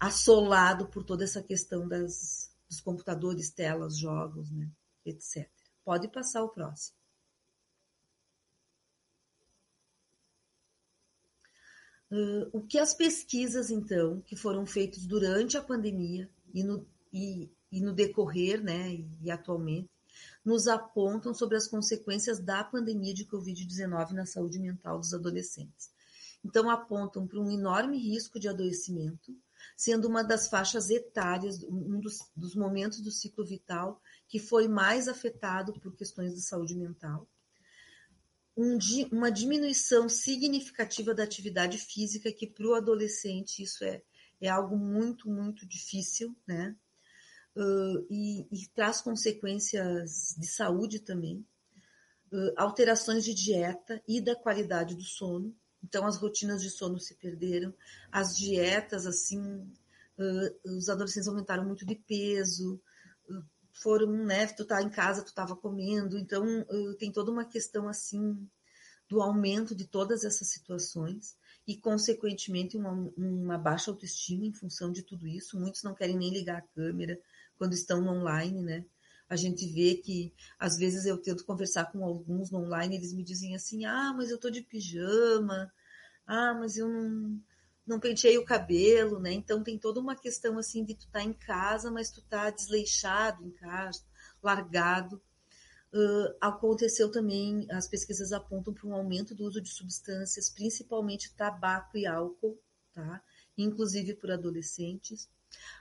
[0.00, 4.70] assolado por toda essa questão das, dos computadores, telas, jogos, né,
[5.04, 5.48] etc.
[5.84, 6.99] Pode passar o próximo.
[12.10, 17.48] Uh, o que as pesquisas, então, que foram feitas durante a pandemia e no, e,
[17.70, 19.88] e no decorrer, né, e, atualmente,
[20.44, 25.90] nos apontam sobre as consequências da pandemia de Covid-19 na saúde mental dos adolescentes.
[26.44, 29.36] Então, apontam para um enorme risco de adoecimento,
[29.76, 35.06] sendo uma das faixas etárias, um dos, dos momentos do ciclo vital que foi mais
[35.06, 37.28] afetado por questões de saúde mental.
[38.60, 38.78] Um,
[39.10, 44.02] uma diminuição significativa da atividade física, que para o adolescente isso é,
[44.38, 46.76] é algo muito, muito difícil, né?
[47.56, 51.42] Uh, e, e, traz consequências de saúde também.
[52.30, 57.14] Uh, alterações de dieta e da qualidade do sono, então as rotinas de sono se
[57.14, 57.72] perderam,
[58.12, 59.40] as dietas, assim,
[60.18, 62.78] uh, os adolescentes aumentaram muito de peso,
[63.72, 67.88] foram, né, tu tá em casa, tu estava comendo, então uh, tem toda uma questão
[67.88, 68.48] assim
[69.08, 75.02] do aumento de todas essas situações e, consequentemente, uma, uma baixa autoestima em função de
[75.02, 75.58] tudo isso.
[75.58, 77.20] Muitos não querem nem ligar a câmera
[77.58, 78.84] quando estão online, né?
[79.28, 83.22] A gente vê que, às vezes, eu tento conversar com alguns no online, eles me
[83.22, 85.72] dizem assim: ah, mas eu tô de pijama,
[86.26, 87.40] ah, mas eu não,
[87.86, 89.32] não penteei o cabelo, né?
[89.32, 92.50] Então tem toda uma questão assim de tu estar tá em casa, mas tu tá
[92.50, 94.02] desleixado em casa,
[94.42, 95.20] largado.
[95.92, 101.98] Uh, aconteceu também, as pesquisas apontam para um aumento do uso de substâncias, principalmente tabaco
[101.98, 102.56] e álcool,
[102.92, 103.20] tá?
[103.58, 105.28] inclusive por adolescentes.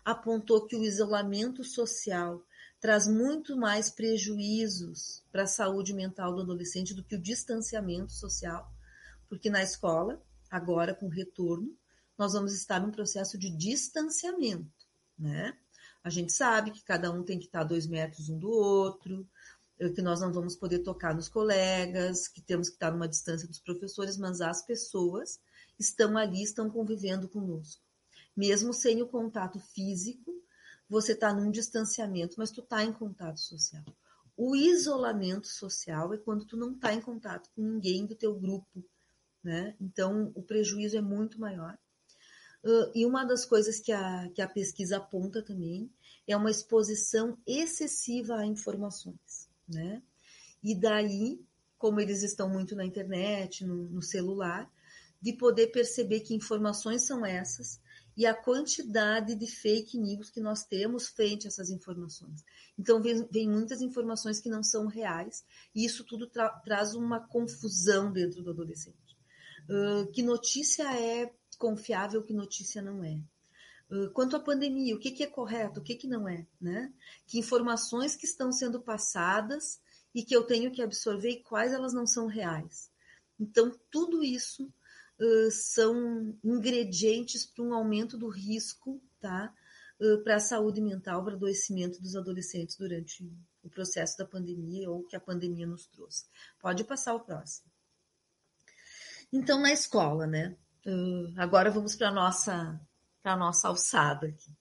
[0.04, 2.44] Apontou que o isolamento social
[2.80, 8.72] traz muito mais prejuízos para a saúde mental do adolescente do que o distanciamento social,
[9.28, 11.78] porque na escola, agora com retorno,
[12.20, 14.86] nós vamos estar num processo de distanciamento,
[15.18, 15.58] né?
[16.04, 19.28] A gente sabe que cada um tem que estar dois metros um do outro,
[19.96, 23.60] que nós não vamos poder tocar nos colegas, que temos que estar numa distância dos
[23.60, 25.40] professores, mas as pessoas
[25.80, 27.82] estão ali, estão convivendo conosco.
[28.36, 30.34] Mesmo sem o contato físico,
[30.90, 33.84] você está num distanciamento, mas tu está em contato social.
[34.36, 38.86] O isolamento social é quando tu não está em contato com ninguém do teu grupo,
[39.44, 39.76] né?
[39.80, 41.78] Então o prejuízo é muito maior.
[42.64, 45.90] Uh, e uma das coisas que a, que a pesquisa aponta também
[46.28, 50.02] é uma exposição excessiva a informações né?
[50.64, 51.40] E daí,
[51.78, 54.70] como eles estão muito na internet, no, no celular,
[55.22, 57.80] de poder perceber que informações são essas
[58.18, 62.44] e a quantidade de fake news que nós temos frente a essas informações.
[62.78, 67.22] Então, vem, vem muitas informações que não são reais, e isso tudo tra traz uma
[67.22, 69.18] confusão dentro do adolescente.
[69.70, 73.22] Uh, que notícia é confiável, que notícia não é?
[74.14, 76.94] quanto à pandemia, o que, é correto, o que, que não é, né?
[77.26, 79.82] Que informações que estão sendo passadas
[80.14, 82.92] e que eu tenho que absorver e quais elas não são reais.
[83.40, 84.72] Então, tudo isso
[85.20, 89.54] uh, são ingredientes para um aumento do risco, tá?
[90.00, 93.24] Uh, para a saúde mental, para o adoecimento dos adolescentes durante
[93.64, 96.26] o processo da pandemia ou que a pandemia nos trouxe.
[96.60, 97.70] Pode passar o próximo.
[99.34, 100.56] Então, na escola, né?
[100.86, 102.80] Uh, agora vamos para a nossa
[103.38, 104.58] nossa alçada aqui.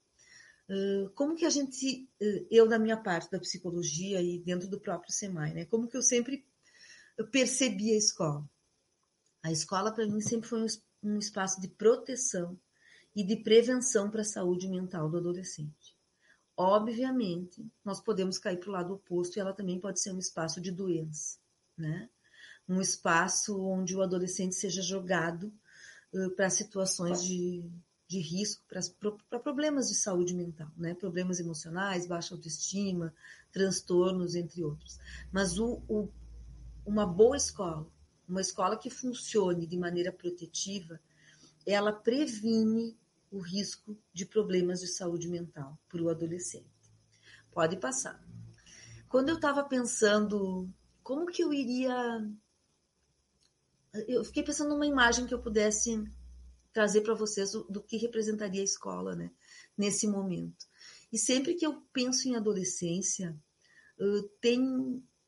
[1.14, 2.06] como que a gente,
[2.50, 5.64] eu da minha parte da psicologia e dentro do próprio SEMAI, né?
[5.64, 6.44] Como que eu sempre
[7.30, 8.46] percebi a escola?
[9.42, 10.66] A escola para mim sempre foi
[11.02, 12.58] um espaço de proteção
[13.14, 15.96] e de prevenção para a saúde mental do adolescente.
[16.56, 20.60] Obviamente, nós podemos cair para o lado oposto e ela também pode ser um espaço
[20.60, 21.38] de doença,
[21.76, 22.10] né?
[22.68, 25.52] Um espaço onde o adolescente seja jogado uh,
[26.36, 27.70] para situações de
[28.08, 28.64] de risco
[29.28, 30.94] para problemas de saúde mental, né?
[30.94, 33.14] Problemas emocionais, baixa autoestima,
[33.52, 34.98] transtornos, entre outros.
[35.30, 36.08] Mas o, o,
[36.86, 37.86] uma boa escola,
[38.26, 40.98] uma escola que funcione de maneira protetiva,
[41.66, 42.96] ela previne
[43.30, 46.64] o risco de problemas de saúde mental para o adolescente.
[47.52, 48.18] Pode passar.
[49.06, 50.66] Quando eu estava pensando
[51.02, 52.26] como que eu iria.
[54.06, 56.04] Eu fiquei pensando numa imagem que eu pudesse
[56.72, 59.30] trazer para vocês do, do, que representaria a escola, né,
[59.76, 60.66] nesse momento.
[61.12, 63.36] E sempre que eu penso em adolescência,
[64.40, 64.60] tem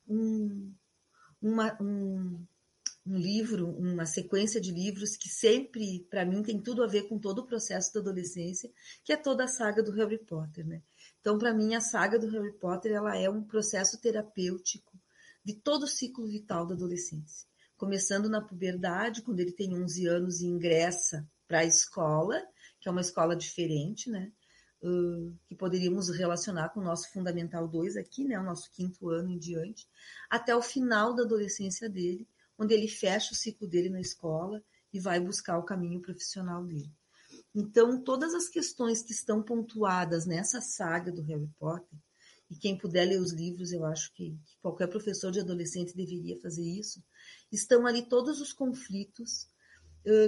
[0.07, 0.73] um,
[1.41, 2.45] uma, um,
[3.05, 7.17] um livro, uma sequência de livros que sempre, para mim, tem tudo a ver com
[7.17, 8.71] todo o processo da adolescência,
[9.03, 10.81] que é toda a saga do Harry Potter, né?
[11.19, 14.97] Então, para mim, a saga do Harry Potter, ela é um processo terapêutico
[15.43, 17.50] de todo o ciclo vital da adolescência.
[17.81, 22.39] Começando na puberdade, quando ele tem 11 anos e ingressa para a escola,
[22.79, 24.31] que é uma escola diferente, né?
[24.83, 28.39] Uh, que poderíamos relacionar com o nosso Fundamental 2 aqui, né?
[28.39, 29.89] O nosso quinto ano em diante,
[30.29, 34.63] até o final da adolescência dele, onde ele fecha o ciclo dele na escola
[34.93, 36.93] e vai buscar o caminho profissional dele.
[37.55, 41.97] Então, todas as questões que estão pontuadas nessa saga do Harry Potter,
[42.51, 46.37] e quem puder ler os livros, eu acho que, que qualquer professor de adolescente deveria
[46.41, 47.01] fazer isso,
[47.49, 49.47] estão ali todos os conflitos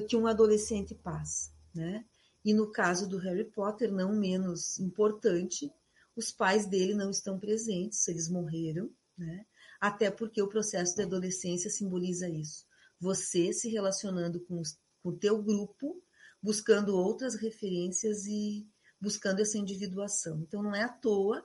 [0.07, 2.05] que um adolescente passa, né?
[2.45, 5.69] E no caso do Harry Potter, não menos importante,
[6.15, 9.45] os pais dele não estão presentes, eles morreram, né?
[9.81, 12.65] Até porque o processo de adolescência simboliza isso.
[12.99, 16.01] Você se relacionando com, os, com o teu grupo,
[16.41, 18.65] buscando outras referências e
[18.99, 20.39] buscando essa individuação.
[20.41, 21.43] Então não é à toa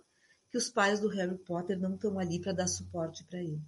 [0.51, 3.61] que os pais do Harry Potter não estão ali para dar suporte para ele.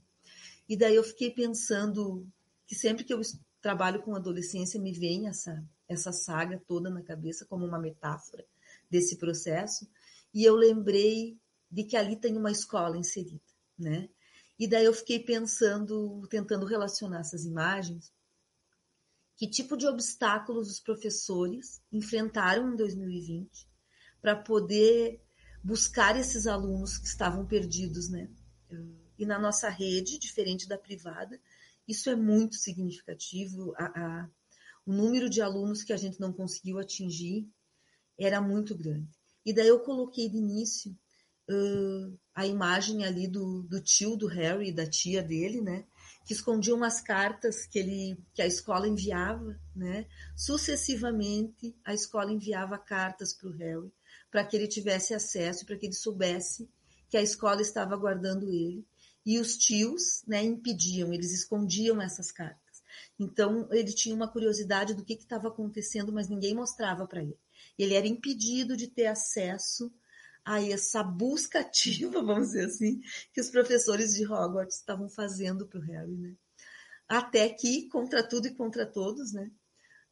[0.68, 2.26] E daí eu fiquei pensando
[2.66, 3.20] que sempre que eu
[3.60, 8.46] trabalho com adolescência, me vem essa, essa saga toda na cabeça como uma metáfora
[8.88, 9.88] desse processo.
[10.32, 11.36] E eu lembrei
[11.70, 13.40] de que ali tem uma escola inserida,
[13.78, 14.08] né?
[14.58, 18.12] E daí eu fiquei pensando, tentando relacionar essas imagens,
[19.36, 23.66] que tipo de obstáculos os professores enfrentaram em 2020
[24.20, 25.20] para poder
[25.62, 28.28] buscar esses alunos que estavam perdidos, né?
[29.18, 31.38] E na nossa rede, diferente da privada,
[31.86, 33.74] isso é muito significativo.
[33.76, 34.30] A, a,
[34.86, 37.46] o número de alunos que a gente não conseguiu atingir
[38.18, 39.08] era muito grande.
[39.44, 40.96] E daí eu coloquei de início
[41.50, 45.84] uh, a imagem ali do, do tio do Harry e da tia dele, né?
[46.24, 50.06] Que escondiam umas cartas que ele, que a escola enviava, né?
[50.36, 53.92] Sucessivamente a escola enviava cartas para o Harry
[54.30, 56.68] para que ele tivesse acesso, para que ele soubesse
[57.08, 58.86] que a escola estava aguardando ele.
[59.26, 62.82] E os tios, né, impediam, eles escondiam essas cartas.
[63.18, 67.38] Então ele tinha uma curiosidade do que estava acontecendo, mas ninguém mostrava para ele.
[67.78, 69.92] Ele era impedido de ter acesso
[70.44, 73.00] a essa busca ativa, vamos dizer assim,
[73.32, 76.34] que os professores de Hogwarts estavam fazendo para o Harry, né?
[77.06, 79.50] Até que, contra tudo e contra todos, né?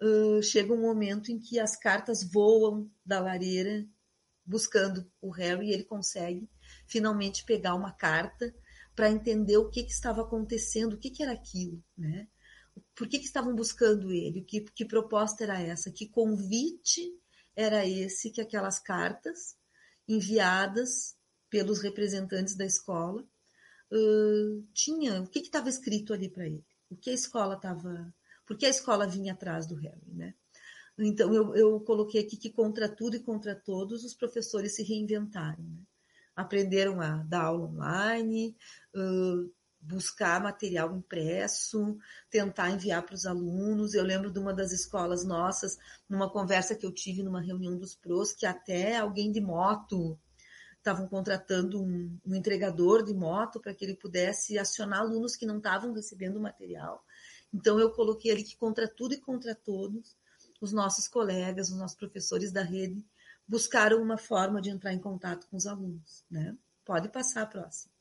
[0.02, 3.86] Uh, chega um momento em que as cartas voam da lareira
[4.48, 6.48] buscando o Harry e ele consegue
[6.86, 8.54] finalmente pegar uma carta
[8.96, 12.26] para entender o que, que, estava acontecendo, o que, que era aquilo, né?
[12.94, 14.42] Por que, que estavam buscando ele?
[14.42, 15.90] Que, que proposta era essa?
[15.90, 17.12] Que convite
[17.54, 19.56] era esse que aquelas cartas
[20.08, 21.16] enviadas
[21.50, 23.24] pelos representantes da escola
[23.92, 25.22] uh?
[25.22, 26.64] O que estava escrito ali para ele?
[26.88, 28.14] O que a escola estava?
[28.46, 30.34] Por que a escola vinha atrás do Harry, né?
[30.98, 35.62] Então, eu, eu, coloquei aqui que contra tudo e contra todos, os professores se reinventaram.
[35.62, 35.82] Né?
[36.34, 38.56] Aprenderam a dar aula online,
[38.96, 41.96] uh, buscar material impresso,
[42.30, 43.94] tentar enviar para os alunos.
[43.94, 45.78] Eu lembro de uma das escolas nossas,
[46.08, 50.18] numa conversa que eu tive numa reunião dos pros, que até alguém de moto
[50.78, 55.58] estavam contratando um, um, entregador de moto para que ele pudesse acionar alunos que não
[55.58, 57.04] estavam recebendo material.
[57.52, 60.16] Então eu coloquei ali que contra tudo e contra todos,
[60.60, 63.04] os nossos colegas, os nossos professores da rede
[63.46, 66.24] buscaram uma forma de entrar em contato com os alunos.
[66.30, 66.56] Né?
[66.84, 67.92] Pode passar a próxima.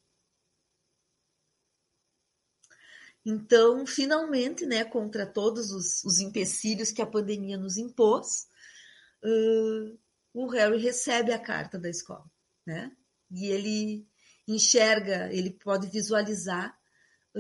[3.26, 8.48] Então, finalmente, né, contra todos os, os empecilhos que a pandemia nos impôs,
[9.22, 10.00] uh,
[10.34, 12.24] o Harry recebe a carta da escola,
[12.66, 12.96] né?
[13.30, 14.08] E ele
[14.48, 16.74] enxerga, ele pode visualizar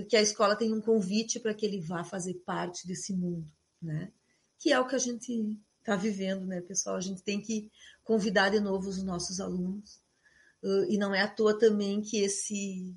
[0.10, 3.50] que a escola tem um convite para que ele vá fazer parte desse mundo,
[3.82, 4.12] né?
[4.60, 6.96] Que é o que a gente está vivendo, né, pessoal?
[6.96, 7.72] A gente tem que
[8.04, 10.02] convidar de novo os nossos alunos.
[10.64, 12.96] Uh, e não é à toa também que esse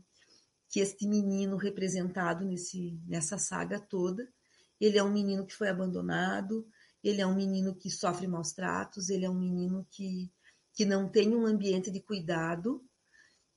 [0.71, 4.33] que este menino representado nesse, nessa saga toda,
[4.81, 6.65] ele é um menino que foi abandonado,
[7.03, 10.31] ele é um menino que sofre maus tratos, ele é um menino que,
[10.73, 12.85] que não tem um ambiente de cuidado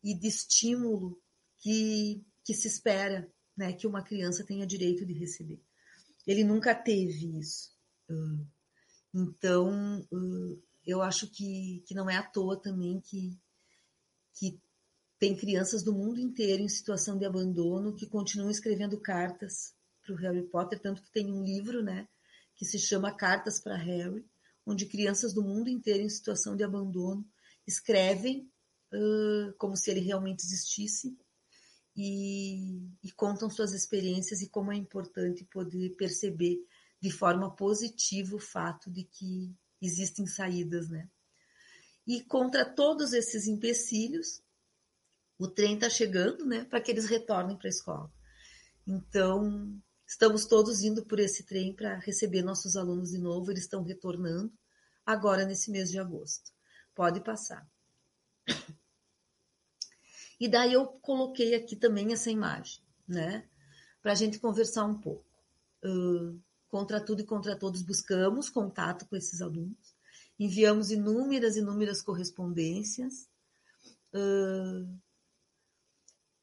[0.03, 1.21] e de estímulo
[1.59, 5.61] que, que se espera né, que uma criança tenha direito de receber.
[6.25, 7.72] Ele nunca teve isso.
[9.13, 10.07] Então,
[10.85, 13.37] eu acho que, que não é à toa também que,
[14.33, 14.59] que
[15.19, 20.17] tem crianças do mundo inteiro em situação de abandono que continuam escrevendo cartas para o
[20.17, 22.07] Harry Potter, tanto que tem um livro, né,
[22.55, 24.25] que se chama Cartas para Harry,
[24.65, 27.25] onde crianças do mundo inteiro em situação de abandono
[27.65, 28.51] escrevem
[28.91, 31.17] uh, como se ele realmente existisse
[31.95, 36.57] e, e contam suas experiências e como é importante poder perceber
[37.03, 41.09] de forma positiva o fato de que existem saídas, né?
[42.07, 44.41] E contra todos esses empecilhos,
[45.37, 48.13] o trem está chegando, né, para que eles retornem para a escola.
[48.87, 49.77] Então,
[50.07, 54.53] estamos todos indo por esse trem para receber nossos alunos de novo, eles estão retornando
[55.05, 56.53] agora nesse mês de agosto.
[56.95, 57.69] Pode passar.
[60.39, 63.45] E daí eu coloquei aqui também essa imagem, né,
[64.01, 65.25] para a gente conversar um pouco.
[65.83, 66.41] Uh,
[66.73, 69.95] contra tudo e contra todos buscamos contato com esses alunos,
[70.39, 73.29] enviamos inúmeras, inúmeras correspondências,
[74.11, 74.99] uh,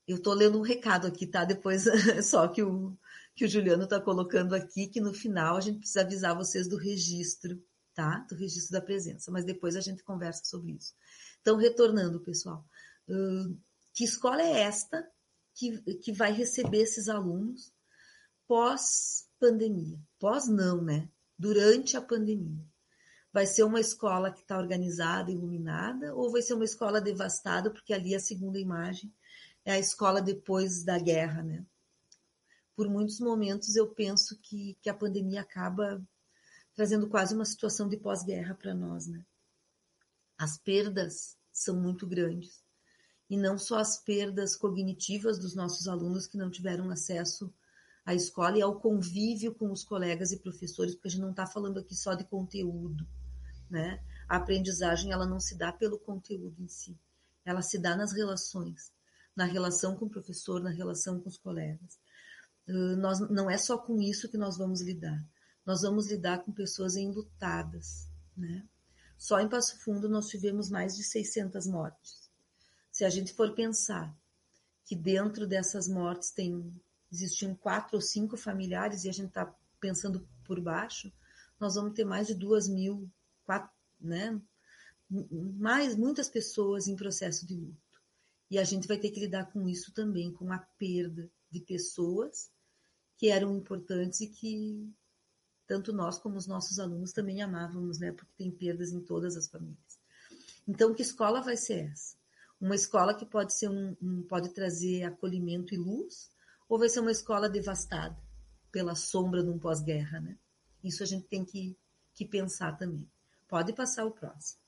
[0.06, 1.44] eu estou lendo um recado aqui, tá?
[1.44, 1.82] Depois,
[2.22, 2.96] só que o,
[3.34, 6.76] que o Juliano está colocando aqui, que no final a gente precisa avisar vocês do
[6.76, 7.60] registro,
[7.92, 8.20] tá?
[8.28, 10.94] Do registro da presença, mas depois a gente conversa sobre isso.
[11.40, 12.64] Então, retornando, pessoal,
[13.08, 13.58] uh,
[13.92, 15.04] que escola é esta
[15.56, 17.72] que, que vai receber esses alunos
[18.50, 19.96] pós-pandemia?
[20.18, 21.08] Pós não, né?
[21.38, 22.66] Durante a pandemia.
[23.32, 27.94] Vai ser uma escola que está organizada, iluminada, ou vai ser uma escola devastada, porque
[27.94, 29.14] ali é a segunda imagem
[29.64, 31.64] é a escola depois da guerra, né?
[32.74, 36.04] Por muitos momentos eu penso que, que a pandemia acaba
[36.74, 39.24] trazendo quase uma situação de pós-guerra para nós, né?
[40.36, 42.64] As perdas são muito grandes.
[43.28, 47.54] E não só as perdas cognitivas dos nossos alunos que não tiveram acesso
[48.10, 51.46] à escola e ao convívio com os colegas e professores, porque a gente não está
[51.46, 53.06] falando aqui só de conteúdo,
[53.70, 54.02] né?
[54.28, 56.98] A aprendizagem ela não se dá pelo conteúdo em si,
[57.44, 58.92] ela se dá nas relações,
[59.34, 61.98] na relação com o professor, na relação com os colegas.
[62.66, 65.24] Nós, não é só com isso que nós vamos lidar.
[65.64, 68.66] Nós vamos lidar com pessoas enlutadas, né?
[69.16, 72.30] Só em Passo Fundo nós tivemos mais de 600 mortes.
[72.90, 74.16] Se a gente for pensar
[74.84, 76.72] que dentro dessas mortes tem
[77.10, 79.46] existiam quatro ou cinco familiares e a gente está
[79.80, 81.12] pensando por baixo,
[81.58, 83.10] nós vamos ter mais de duas mil,
[83.44, 84.40] quatro, né?
[85.58, 88.00] Mais muitas pessoas em processo de luto.
[88.50, 92.50] E a gente vai ter que lidar com isso também, com a perda de pessoas
[93.16, 94.92] que eram importantes e que
[95.66, 98.10] tanto nós como os nossos alunos também amávamos, né?
[98.12, 100.00] Porque tem perdas em todas as famílias.
[100.66, 102.16] Então, que escola vai ser essa?
[102.60, 106.30] Uma escola que pode ser um, um pode trazer acolhimento e luz,
[106.70, 108.16] ou vai ser uma escola devastada
[108.70, 110.38] pela sombra de um pós-guerra, né?
[110.84, 111.76] Isso a gente tem que,
[112.14, 113.10] que pensar também.
[113.48, 114.60] Pode passar o próximo.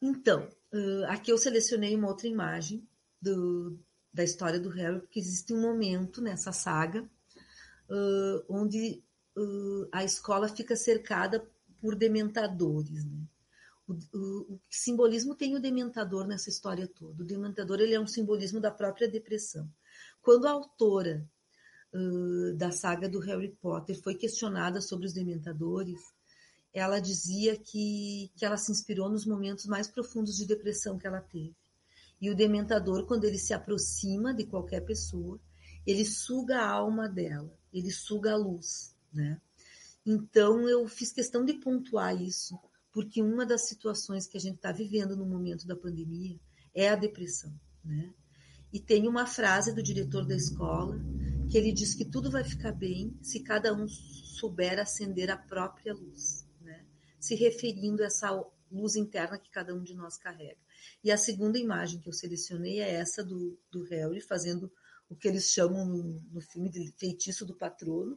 [0.00, 0.48] Então,
[1.08, 2.86] aqui eu selecionei uma outra imagem
[3.20, 3.76] do,
[4.12, 7.08] da história do Harry, porque existe um momento nessa saga
[8.48, 9.02] onde
[9.90, 11.44] a escola fica cercada
[11.80, 13.26] por dementadores, né?
[13.86, 17.22] O, o, simbolismo tem o dementador nessa história toda.
[17.22, 19.68] O dementador ele é um simbolismo da própria depressão.
[20.22, 21.28] Quando a autora
[21.92, 26.00] uh, da saga do Harry Potter foi questionada sobre os dementadores,
[26.72, 31.20] ela dizia que, que ela se inspirou nos momentos mais profundos de depressão que ela
[31.20, 31.54] teve.
[32.20, 35.38] E o dementador, quando ele se aproxima de qualquer pessoa,
[35.86, 39.40] ele suga a alma dela, ele suga a luz, né?
[40.06, 42.58] Então eu fiz questão de pontuar isso,
[42.94, 46.38] porque uma das situações que a gente está vivendo no momento da pandemia
[46.72, 47.52] é a depressão,
[47.84, 48.14] né?
[48.72, 50.96] E tem uma frase do diretor da escola
[51.50, 55.92] que ele diz que tudo vai ficar bem se cada um souber acender a própria
[55.92, 56.86] luz, né?
[57.18, 58.30] Se referindo a essa
[58.70, 60.60] luz interna que cada um de nós carrega.
[61.02, 64.72] E a segunda imagem que eu selecionei é essa do, do Harry fazendo
[65.08, 68.16] o que eles chamam no, no filme de feitiço do patrono,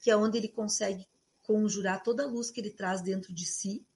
[0.00, 1.06] que é onde ele consegue
[1.42, 3.86] conjurar toda a luz que ele traz dentro de si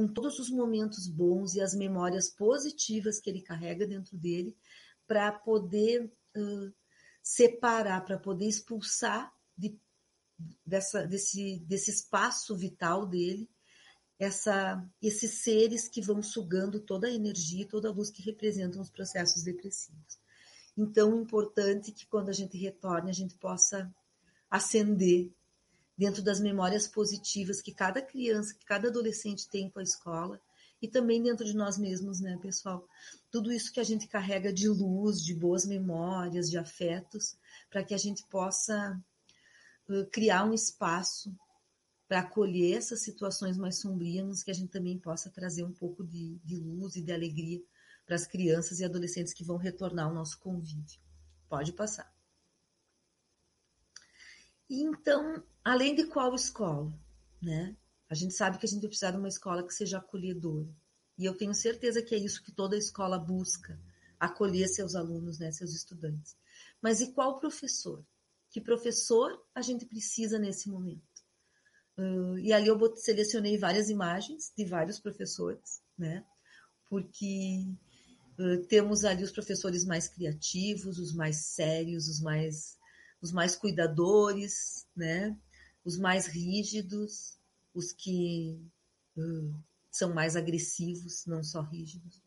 [0.00, 4.56] com todos os momentos bons e as memórias positivas que ele carrega dentro dele,
[5.06, 6.72] para poder uh,
[7.22, 9.78] separar, para poder expulsar de,
[10.64, 13.46] dessa, desse, desse espaço vital dele
[14.18, 18.88] essa, esses seres que vão sugando toda a energia, toda a luz que representam os
[18.88, 20.18] processos depressivos.
[20.78, 23.94] Então, é importante que quando a gente retorne, a gente possa
[24.50, 25.30] acender
[26.00, 30.40] dentro das memórias positivas que cada criança, que cada adolescente tem com a escola
[30.80, 32.88] e também dentro de nós mesmos, né, pessoal?
[33.30, 37.36] Tudo isso que a gente carrega de luz, de boas memórias, de afetos,
[37.68, 38.98] para que a gente possa
[40.10, 41.36] criar um espaço
[42.08, 46.38] para acolher essas situações mais sombrias, que a gente também possa trazer um pouco de,
[46.42, 47.60] de luz e de alegria
[48.06, 50.98] para as crianças e adolescentes que vão retornar ao nosso convívio.
[51.46, 52.09] Pode passar.
[54.70, 56.96] Então, além de qual escola,
[57.42, 57.76] né?
[58.08, 60.68] A gente sabe que a gente vai precisar de uma escola que seja acolhedora.
[61.18, 63.78] E eu tenho certeza que é isso que toda escola busca,
[64.18, 66.36] acolher seus alunos, né, seus estudantes.
[66.80, 68.04] Mas e qual professor?
[68.50, 71.02] Que professor a gente precisa nesse momento?
[71.98, 76.24] Uh, e ali eu selecionei várias imagens de vários professores, né?
[76.88, 77.66] Porque
[78.38, 82.79] uh, temos ali os professores mais criativos, os mais sérios, os mais
[83.20, 85.36] os mais cuidadores, né?
[85.84, 87.38] Os mais rígidos,
[87.74, 88.58] os que
[89.16, 89.54] uh,
[89.90, 92.22] são mais agressivos, não só rígidos,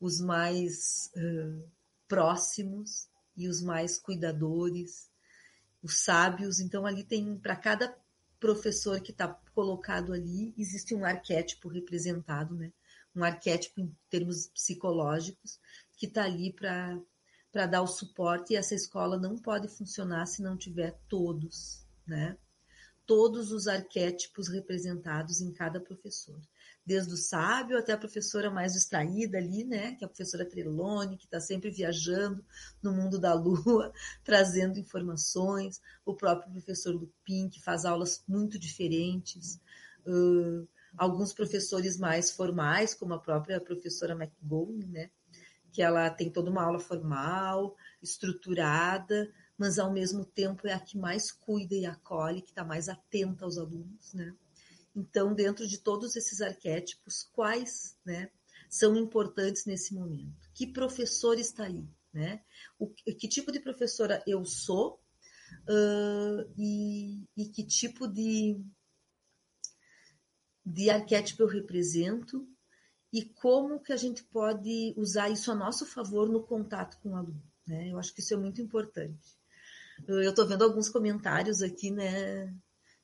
[0.00, 1.68] os mais uh,
[2.08, 5.10] próximos e os mais cuidadores,
[5.82, 6.60] os sábios.
[6.60, 7.96] Então, ali tem, para cada
[8.38, 12.72] professor que está colocado ali, existe um arquétipo representado, né?
[13.14, 15.60] Um arquétipo em termos psicológicos,
[15.96, 16.98] que está ali para
[17.52, 22.36] para dar o suporte e essa escola não pode funcionar se não tiver todos, né?
[23.06, 26.40] Todos os arquétipos representados em cada professor.
[26.86, 29.96] Desde o sábio até a professora mais distraída ali, né?
[29.96, 32.44] Que é a professora Trelone, que está sempre viajando
[32.80, 33.92] no mundo da lua,
[34.22, 35.80] trazendo informações.
[36.04, 39.60] O próprio professor Lupin, que faz aulas muito diferentes.
[40.06, 45.10] Uh, alguns professores mais formais, como a própria professora McGowan, né?
[45.72, 50.98] Que ela tem toda uma aula formal, estruturada, mas ao mesmo tempo é a que
[50.98, 54.34] mais cuida e acolhe, que está mais atenta aos alunos, né?
[54.94, 58.30] Então, dentro de todos esses arquétipos, quais, né,
[58.68, 60.50] são importantes nesse momento?
[60.54, 62.42] Que professor está aí, né?
[62.78, 65.00] O, que tipo de professora eu sou
[65.68, 68.60] uh, e, e que tipo de
[70.64, 72.46] de arquétipo eu represento
[73.12, 77.16] e como que a gente pode usar isso a nosso favor no contato com o
[77.16, 77.42] aluno.
[77.66, 77.88] Né?
[77.90, 79.38] Eu acho que isso é muito importante.
[80.06, 82.54] Eu estou vendo alguns comentários aqui, né?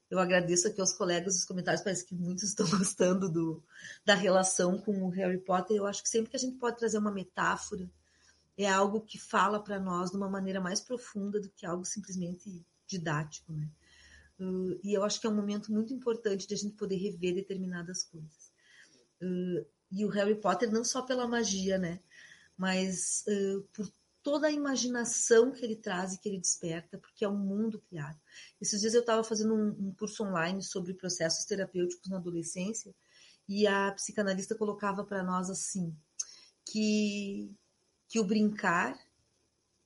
[0.08, 3.62] Eu agradeço aqui aos colegas os comentários, parece que muitos estão gostando do,
[4.04, 5.76] da relação com o Harry Potter.
[5.76, 7.90] Eu acho que sempre que a gente pode trazer uma metáfora,
[8.56, 12.64] é algo que fala para nós de uma maneira mais profunda do que algo simplesmente
[12.86, 13.68] didático, né?
[14.38, 17.34] Uh, e eu acho que é um momento muito importante de a gente poder rever
[17.34, 18.52] determinadas coisas.
[19.20, 22.00] Uh, e o Harry Potter não só pela magia, né?
[22.56, 23.90] Mas uh, por
[24.22, 28.18] toda a imaginação que ele traz e que ele desperta, porque é um mundo criado.
[28.60, 32.92] Esses dias eu estava fazendo um, um, curso online sobre processos terapêuticos na adolescência
[33.48, 35.96] e a psicanalista colocava para nós assim
[36.64, 37.54] que
[38.08, 38.98] que o brincar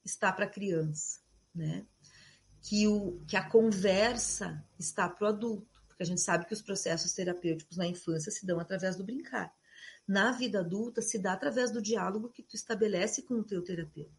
[0.05, 1.21] está para a criança,
[1.55, 1.87] né?
[2.63, 6.61] Que, o, que a conversa está para o adulto, porque a gente sabe que os
[6.61, 9.55] processos terapêuticos na infância se dão através do brincar.
[10.11, 14.11] Na vida adulta se dá através do diálogo que tu estabelece com o teu terapeuta.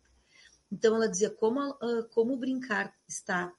[0.71, 1.77] Então ela dizia como,
[2.11, 3.53] como brincar está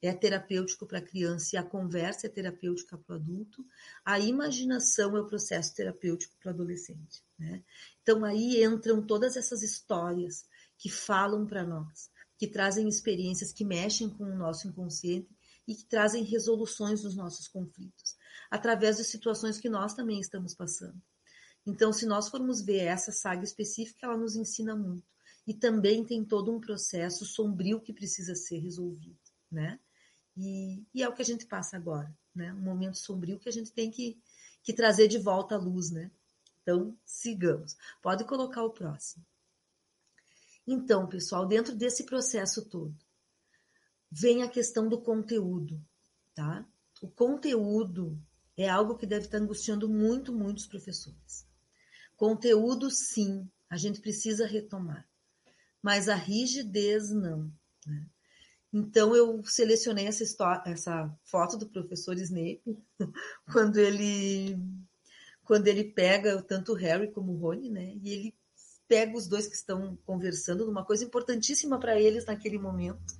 [0.00, 3.66] é terapêutico para a criança e a conversa é terapêutica para o adulto,
[4.04, 7.24] a imaginação é o processo terapêutico para o adolescente.
[7.36, 7.64] Né?
[8.02, 10.44] Então aí entram todas essas histórias
[10.78, 12.08] que falam para nós,
[12.38, 15.28] que trazem experiências que mexem com o nosso inconsciente
[15.66, 18.14] e que trazem resoluções dos nossos conflitos,
[18.48, 21.02] através de situações que nós também estamos passando.
[21.66, 25.14] Então, se nós formos ver essa saga específica, ela nos ensina muito
[25.46, 29.18] e também tem todo um processo sombrio que precisa ser resolvido,
[29.50, 29.78] né?
[30.36, 32.52] E, e, é o que a gente passa agora, né?
[32.52, 34.18] Um momento sombrio que a gente tem que,
[34.62, 36.10] que trazer de volta à luz, né?
[36.62, 37.76] Então, sigamos.
[38.02, 39.24] Pode colocar o próximo.
[40.66, 42.96] Então, pessoal, dentro desse processo todo,
[44.10, 45.80] vem a questão do conteúdo,
[46.34, 46.66] tá?
[47.02, 48.18] O conteúdo
[48.56, 51.46] é algo que deve estar angustiando muito, muitos professores.
[52.16, 55.06] Conteúdo, sim, a gente precisa retomar
[55.84, 57.52] mas a rigidez não.
[57.86, 58.06] Né?
[58.72, 62.62] Então eu selecionei essa, história, essa foto do professor Snape
[63.52, 64.58] quando ele
[65.44, 67.94] quando ele pega tanto o Harry como o Rony, né?
[68.02, 68.34] E ele
[68.88, 73.14] pega os dois que estão conversando numa coisa importantíssima para eles naquele momento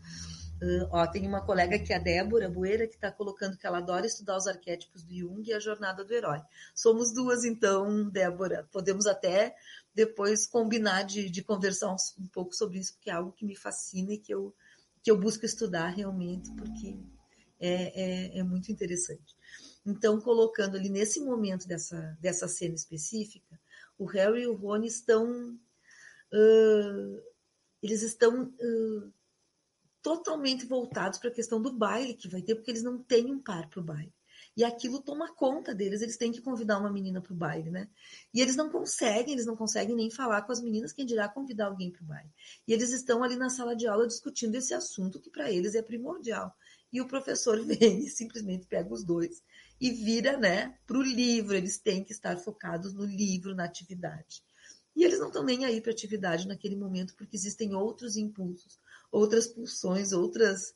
[0.65, 3.79] Uh, ó, tem uma colega que é a Débora Bueira, que está colocando que ela
[3.79, 6.41] adora estudar os arquétipos do Jung e a jornada do herói.
[6.75, 8.67] Somos duas, então, Débora.
[8.73, 9.55] Podemos até
[9.95, 14.15] depois combinar de, de conversar um, pouco sobre isso, porque é algo que me fascina
[14.15, 14.55] e que eu,
[15.03, 16.99] que eu busco estudar realmente, porque
[17.61, 19.37] é, é, é muito interessante.
[19.85, 23.61] Então, colocando ali nesse momento dessa, dessa cena específica,
[23.99, 25.29] o Harry e o Rony estão.
[26.33, 27.23] Uh,
[27.83, 28.45] eles estão.
[28.45, 29.13] Uh,
[30.05, 33.41] totalmente voltados para a questão do baile que vai ter, porque eles não têm um
[33.41, 34.13] par para o baile.
[34.55, 37.89] E aquilo toma conta deles, eles têm que convidar uma menina para o baile, né?
[38.33, 41.67] E eles não conseguem, eles não conseguem nem falar com as meninas, quem dirá convidar
[41.67, 42.31] alguém para o baile.
[42.69, 45.81] E eles estão ali na sala de aula discutindo esse assunto que para eles é
[45.81, 46.55] primordial.
[46.93, 49.43] E o professor vem e simplesmente pega os dois
[49.81, 51.57] e vira, né, para o livro.
[51.57, 54.45] Eles têm que estar focados no livro, na atividade.
[54.95, 58.79] E eles não estão nem aí para atividade naquele momento, porque existem outros impulsos,
[59.15, 60.75] outras pulsões, outras,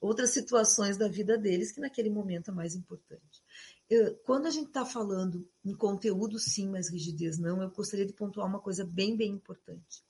[0.00, 3.42] outras situações da vida deles que naquele momento é mais importante.
[3.88, 8.12] Eu, quando a gente está falando em conteúdo, sim, mas rigidez não, eu gostaria de
[8.12, 10.04] pontuar uma coisa bem, bem importante,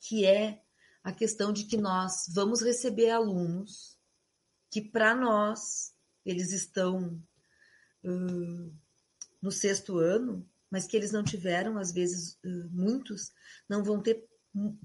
[0.00, 0.60] que é
[1.04, 3.96] a questão de que nós vamos receber alunos
[4.70, 5.94] que, para nós,
[6.26, 7.22] eles estão
[8.02, 8.74] uh,
[9.40, 12.36] no sexto ano, mas que eles não tiveram, às vezes,
[12.72, 13.32] muitos,
[13.68, 14.26] não vão ter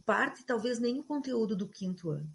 [0.06, 2.30] parte, talvez nem o conteúdo do quinto ano.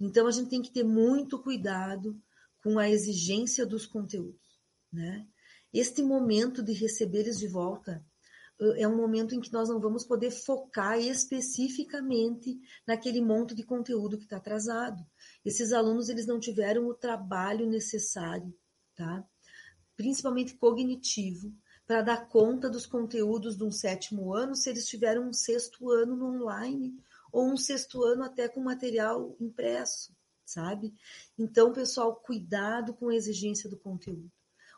[0.00, 2.20] Então, a gente tem que ter muito cuidado
[2.62, 4.60] com a exigência dos conteúdos.
[4.92, 5.26] Né?
[5.72, 8.04] Este momento de receber eles de volta
[8.76, 14.18] é um momento em que nós não vamos poder focar especificamente naquele monte de conteúdo
[14.18, 15.04] que está atrasado.
[15.44, 18.52] Esses alunos eles não tiveram o trabalho necessário,
[18.96, 19.24] tá?
[19.96, 21.52] principalmente cognitivo,
[21.88, 26.14] para dar conta dos conteúdos de um sétimo ano se eles tiveram um sexto ano
[26.14, 26.94] no online
[27.32, 30.14] ou um sexto ano até com material impresso,
[30.44, 30.92] sabe?
[31.38, 34.30] Então, pessoal, cuidado com a exigência do conteúdo.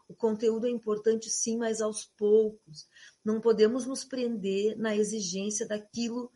[0.09, 2.87] O conteúdo é importante sim, mas aos poucos.
[3.25, 6.31] Não podemos nos prender na exigência daquilo,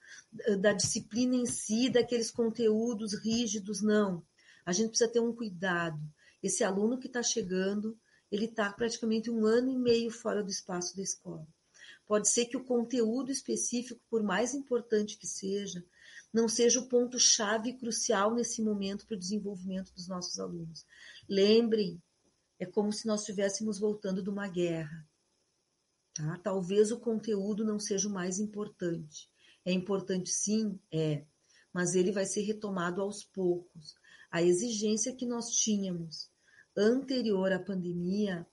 [0.60, 4.24] da disciplina em si, daqueles conteúdos rígidos, não.
[4.66, 6.00] A gente precisa ter um cuidado.
[6.42, 7.96] Esse aluno que está chegando,
[8.34, 11.46] ele está praticamente um ano e meio fora do espaço da escola.
[12.04, 15.84] Pode ser que o conteúdo específico, por mais importante que seja,
[16.32, 20.84] não seja o ponto-chave crucial nesse momento para o desenvolvimento dos nossos alunos.
[21.28, 22.02] Lembrem,
[22.58, 25.08] é como se nós estivéssemos voltando de uma guerra.
[26.12, 26.36] Tá?
[26.42, 29.30] Talvez o conteúdo não seja o mais importante.
[29.64, 31.24] É importante sim, é,
[31.72, 33.94] mas ele vai ser retomado aos poucos.
[34.28, 36.33] A exigência que nós tínhamos
[36.76, 38.46] anterior à pandemia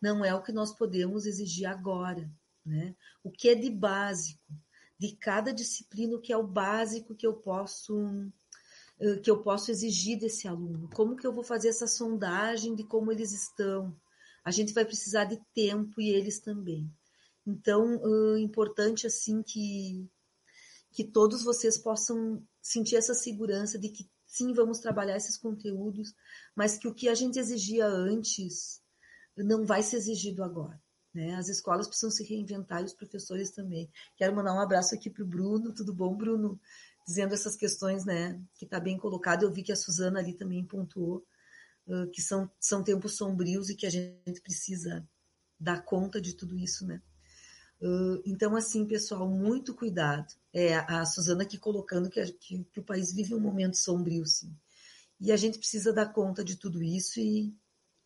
[0.00, 2.30] não é o que nós podemos exigir agora.
[2.64, 2.94] Né?
[3.22, 4.52] O que é de básico,
[4.98, 8.30] de cada disciplina, o que é o básico que eu posso
[9.00, 10.88] eh, que eu posso exigir desse aluno?
[10.94, 13.96] Como que eu vou fazer essa sondagem de como eles estão?
[14.44, 16.90] A gente vai precisar de tempo e eles também.
[17.46, 18.00] Então,
[18.36, 20.08] é importante assim que
[20.90, 26.14] que todos vocês possam sentir essa segurança de que sim, vamos trabalhar esses conteúdos,
[26.54, 28.80] mas que o que a gente exigia antes
[29.36, 30.80] não vai ser exigido agora.
[31.14, 31.34] Né?
[31.34, 33.90] As escolas precisam se reinventar e os professores também.
[34.16, 35.72] Quero mandar um abraço aqui para o Bruno.
[35.72, 36.60] Tudo bom, Bruno?
[37.06, 38.40] Dizendo essas questões, né?
[38.54, 39.42] Que está bem colocado.
[39.42, 41.24] Eu vi que a Suzana ali também pontuou
[41.86, 45.08] uh, que são, são tempos sombrios e que a gente precisa
[45.58, 47.02] dar conta de tudo isso, né?
[48.24, 50.26] Então, assim, pessoal, muito cuidado.
[50.52, 54.52] É a Suzana aqui colocando que, que, que, o país vive um momento sombrio, sim.
[55.20, 57.54] E a gente precisa dar conta de tudo isso e,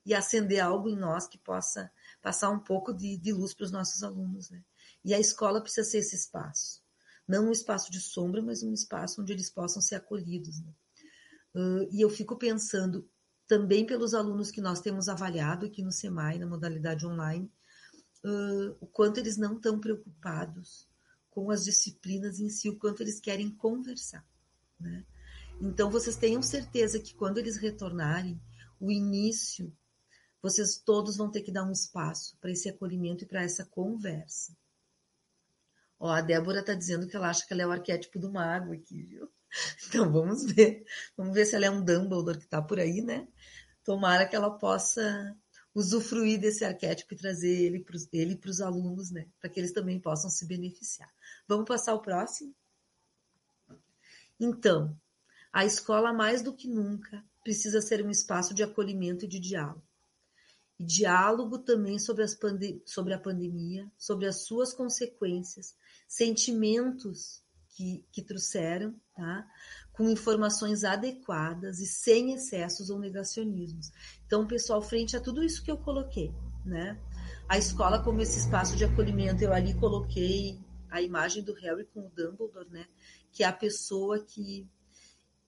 [0.05, 3.73] e acender algo em nós que possa passar um pouco de, de luz para os
[3.73, 4.63] nossos alunos, né?
[5.05, 6.83] E a escola precisa ser esse espaço.
[7.27, 10.61] Não um espaço de sombra, mas um espaço onde eles possam ser acolhidos.
[10.61, 10.73] Né?
[11.55, 13.09] Uh, e eu fico pensando
[13.47, 17.51] também pelos alunos que nós temos avaliado aqui no SEMAI, na modalidade online,
[18.25, 20.89] uh, o quanto eles não estão preocupados
[21.31, 24.25] com as disciplinas em si, o quanto eles querem conversar.
[24.79, 25.05] Né?
[25.61, 28.41] Então, vocês tenham certeza que quando eles retornarem,
[28.79, 29.73] o início,
[30.43, 34.57] vocês todos vão ter que dar um espaço para esse acolhimento e para essa conversa.
[36.01, 38.73] Ó, a Débora está dizendo que ela acha que ela é o arquétipo do mago
[38.73, 39.31] aqui, viu?
[39.87, 40.85] Então vamos ver.
[41.17, 43.29] Vamos ver se ela é um Dumbledore que está por aí, né?
[43.85, 45.37] Tomara que ela possa
[45.75, 49.27] usufruir desse arquétipo e trazer ele para ele os alunos, né?
[49.41, 51.13] Para que eles também possam se beneficiar.
[51.49, 52.55] Vamos passar ao próximo?
[54.39, 54.97] Então,
[55.53, 59.83] a escola, mais do que nunca, precisa ser um espaço de acolhimento e de diálogo.
[60.79, 62.25] E diálogo também sobre,
[62.85, 65.77] sobre a pandemia, sobre as suas consequências,
[66.09, 67.42] sentimentos
[67.73, 69.47] que, que trouxeram, tá?
[69.93, 73.93] com informações adequadas e sem excessos ou negacionismos.
[74.27, 76.33] Então, pessoal, frente a tudo isso que eu coloquei,
[76.65, 76.99] né?
[77.49, 80.59] A escola como esse espaço de acolhimento, eu ali coloquei
[80.91, 82.87] a imagem do Harry com o Dumbledore, né?
[83.31, 84.67] Que é a pessoa que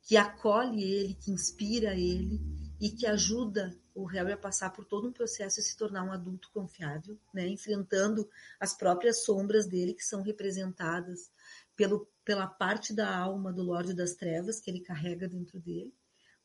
[0.07, 2.39] que acolhe ele, que inspira ele
[2.79, 6.13] e que ajuda o Harry a passar por todo um processo e se tornar um
[6.13, 7.49] adulto confiável, né?
[7.49, 8.29] Enfrentando
[8.61, 11.31] as próprias sombras dele que são representadas
[11.75, 15.95] pelo, pela parte da alma do Lorde das Trevas que ele carrega dentro dele,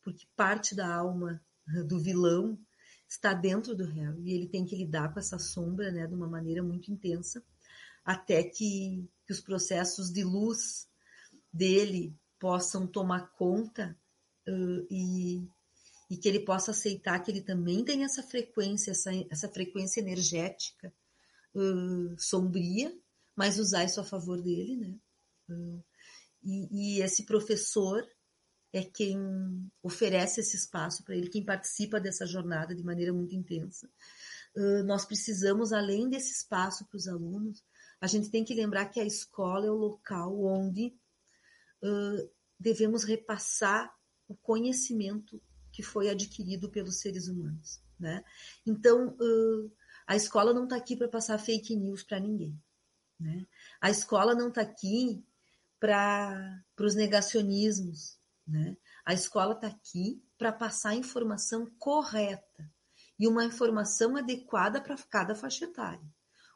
[0.02, 1.42] porque parte da alma
[1.88, 2.60] do vilão
[3.08, 6.28] está dentro do Harry e ele tem que lidar com essa sombra, né, de uma
[6.28, 7.44] maneira muito intensa,
[8.04, 10.88] até que, que os processos de luz
[11.52, 13.98] dele possam tomar conta
[14.48, 15.48] uh, e,
[16.10, 20.94] e que ele possa aceitar que ele também tem essa frequência, essa, essa frequência energética
[21.54, 22.96] uh, sombria,
[23.36, 24.96] mas usar isso a favor dele, né?
[25.50, 25.84] Uh,
[26.44, 28.08] e, e esse professor
[28.72, 29.18] é quem
[29.82, 33.90] oferece esse espaço para ele, quem participa dessa jornada de maneira muito intensa.
[34.86, 37.64] Nós precisamos, além desse espaço para os alunos,
[38.02, 40.94] a gente tem que lembrar que a escola é o local onde
[42.60, 43.94] devemos repassar
[44.28, 45.42] o conhecimento
[45.72, 47.82] que foi adquirido pelos seres humanos.
[48.00, 48.24] Né?
[48.66, 49.16] Então,
[50.06, 52.60] a escola não está aqui para passar fake news para ninguém.
[53.20, 53.46] Né?
[53.80, 55.24] A escola não está aqui
[55.80, 58.18] para os negacionismos.
[58.48, 58.76] Né?
[59.06, 62.72] A escola está aqui para passar a informação correta
[63.18, 66.02] e uma informação adequada para cada faixa etária.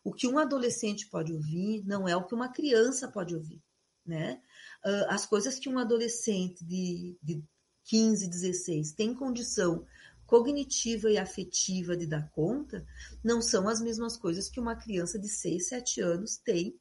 [0.03, 3.61] O que um adolescente pode ouvir não é o que uma criança pode ouvir.
[4.05, 4.41] Né?
[4.83, 7.43] Ah, as coisas que um adolescente de, de
[7.85, 9.85] 15, 16 tem condição
[10.25, 12.85] cognitiva e afetiva de dar conta,
[13.23, 16.79] não são as mesmas coisas que uma criança de 6, 7 anos tem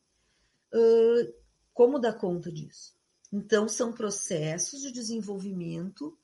[0.72, 1.41] uh,
[1.72, 2.94] como dar conta disso.
[3.32, 6.18] Então, são processos de desenvolvimento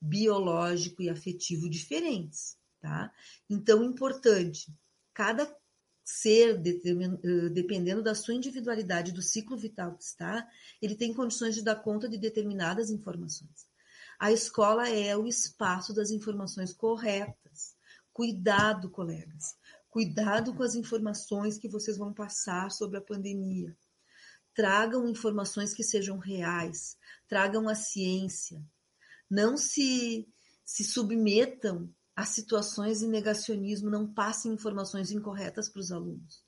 [0.00, 3.12] biológico e afetivo diferentes, tá?
[3.48, 4.72] Então, importante,
[5.14, 5.52] cada
[6.04, 6.58] ser,
[7.52, 10.48] dependendo da sua individualidade, do ciclo vital que está,
[10.80, 13.68] ele tem condições de dar conta de determinadas informações.
[14.18, 17.76] A escola é o espaço das informações corretas.
[18.12, 19.54] Cuidado, colegas.
[19.90, 23.76] Cuidado com as informações que vocês vão passar sobre a pandemia.
[24.58, 26.96] Tragam informações que sejam reais.
[27.28, 28.60] Tragam a ciência.
[29.30, 30.28] Não se,
[30.64, 36.42] se submetam as situações de negacionismo, não passem informações incorretas para os alunos.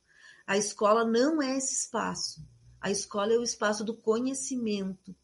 [0.45, 2.45] A escola não é esse espaço.
[2.81, 5.15] A escola é o espaço do conhecimento.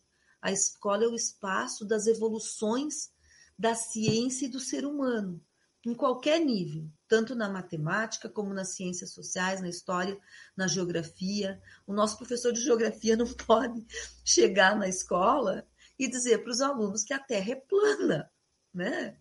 [0.41, 3.11] A escola é o espaço das evoluções
[3.59, 5.45] da ciência e do ser humano,
[5.87, 10.18] em qualquer nível, tanto na matemática como nas ciências sociais, na história,
[10.57, 11.62] na geografia.
[11.87, 13.87] O nosso professor de geografia não pode
[14.24, 15.64] chegar na escola
[15.97, 18.28] e dizer para os alunos que a Terra é plana,
[18.74, 19.16] né?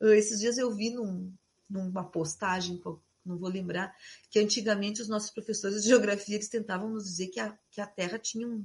[0.00, 1.30] Esses dias eu vi num,
[1.68, 2.80] numa postagem,
[3.22, 3.94] não vou lembrar,
[4.30, 7.86] que antigamente os nossos professores de geografia eles tentavam nos dizer que a, que a
[7.86, 8.64] Terra tinha um.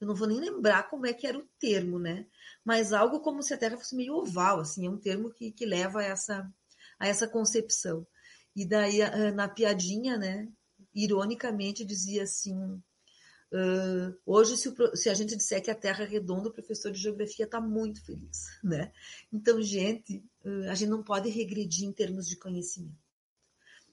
[0.00, 2.26] Eu não vou nem lembrar como é que era o termo, né?
[2.64, 5.66] Mas algo como se a Terra fosse meio oval, assim, é um termo que, que
[5.66, 6.52] leva a essa,
[7.02, 8.06] a essa concepção.
[8.54, 8.98] E daí,
[9.34, 10.48] na piadinha, né?
[10.94, 12.54] Ironicamente, dizia assim:
[13.52, 16.90] Uh, hoje, se, o, se, a gente disser que a Terra é redonda, o professor
[16.90, 18.90] de geografia está muito feliz, né?
[19.30, 22.96] Então, gente, uh, a gente não pode regredir em termos de conhecimento.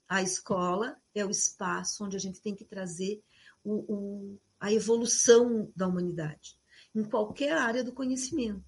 [0.08, 3.22] A escola é o espaço onde a gente tem que trazer
[3.62, 6.58] o, o, a evolução da humanidade,
[6.94, 8.64] em qualquer área do conhecimento,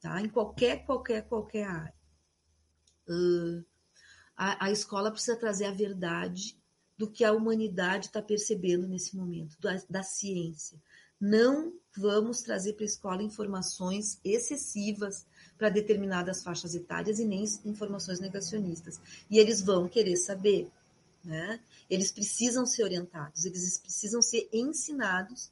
[0.00, 0.20] tá?
[0.20, 1.99] Em qualquer, qualquer, qualquer área.
[3.10, 3.64] Uh,
[4.36, 6.56] a, a escola precisa trazer a verdade
[6.96, 10.80] do que a humanidade está percebendo nesse momento, da, da ciência.
[11.20, 15.26] Não vamos trazer para a escola informações excessivas
[15.58, 19.00] para determinadas faixas etárias e nem informações negacionistas.
[19.30, 20.70] E eles vão querer saber.
[21.22, 21.60] Né?
[21.90, 25.50] Eles precisam ser orientados, eles precisam ser ensinados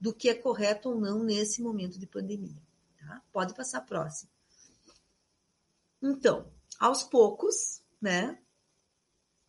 [0.00, 2.56] do que é correto ou não nesse momento de pandemia.
[2.98, 3.22] Tá?
[3.30, 4.30] Pode passar próximo.
[6.02, 6.46] Então,
[6.80, 8.38] aos poucos, né?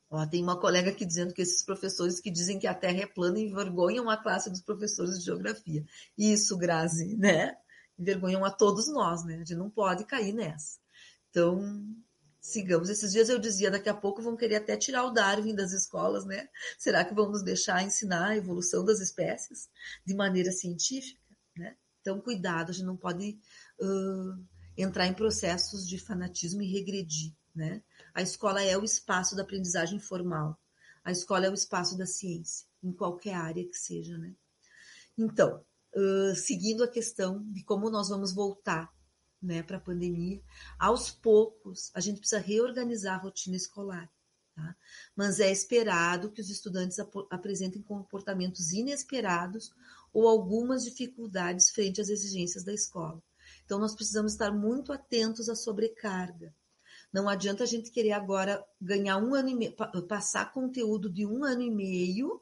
[0.09, 3.07] Ó, tem uma colega aqui dizendo que esses professores que dizem que a Terra é
[3.07, 5.85] plana envergonham a classe dos professores de geografia.
[6.17, 7.55] Isso, Grazi, né?
[7.97, 9.35] Envergonham a todos nós, né?
[9.35, 10.77] A gente não pode cair nessa.
[11.29, 11.95] Então,
[12.41, 12.89] sigamos.
[12.89, 16.25] Esses dias eu dizia, daqui a pouco vão querer até tirar o Darwin das escolas,
[16.25, 16.49] né?
[16.77, 19.69] Será que vão nos deixar ensinar a evolução das espécies
[20.05, 21.21] de maneira científica,
[21.55, 21.77] né?
[22.01, 23.39] Então, cuidado, a gente não pode
[23.79, 24.45] uh,
[24.77, 27.81] entrar em processos de fanatismo e regredir, né?
[28.13, 30.59] A escola é o espaço da aprendizagem formal.
[31.03, 34.35] A escola é o espaço da ciência, em qualquer área que seja, né?
[35.17, 35.63] Então,
[35.95, 38.91] uh, seguindo a questão de como nós vamos voltar
[39.41, 40.41] né, para a pandemia,
[40.77, 44.09] aos poucos a gente precisa reorganizar a rotina escolar.
[44.55, 44.75] Tá?
[45.15, 49.73] Mas é esperado que os estudantes ap apresentem comportamentos inesperados
[50.13, 53.21] ou algumas dificuldades frente às exigências da escola.
[53.71, 56.53] Então, nós precisamos estar muito atentos à sobrecarga.
[57.13, 59.73] Não adianta a gente querer agora ganhar um ano e meio,
[60.09, 62.41] passar conteúdo de um ano e meio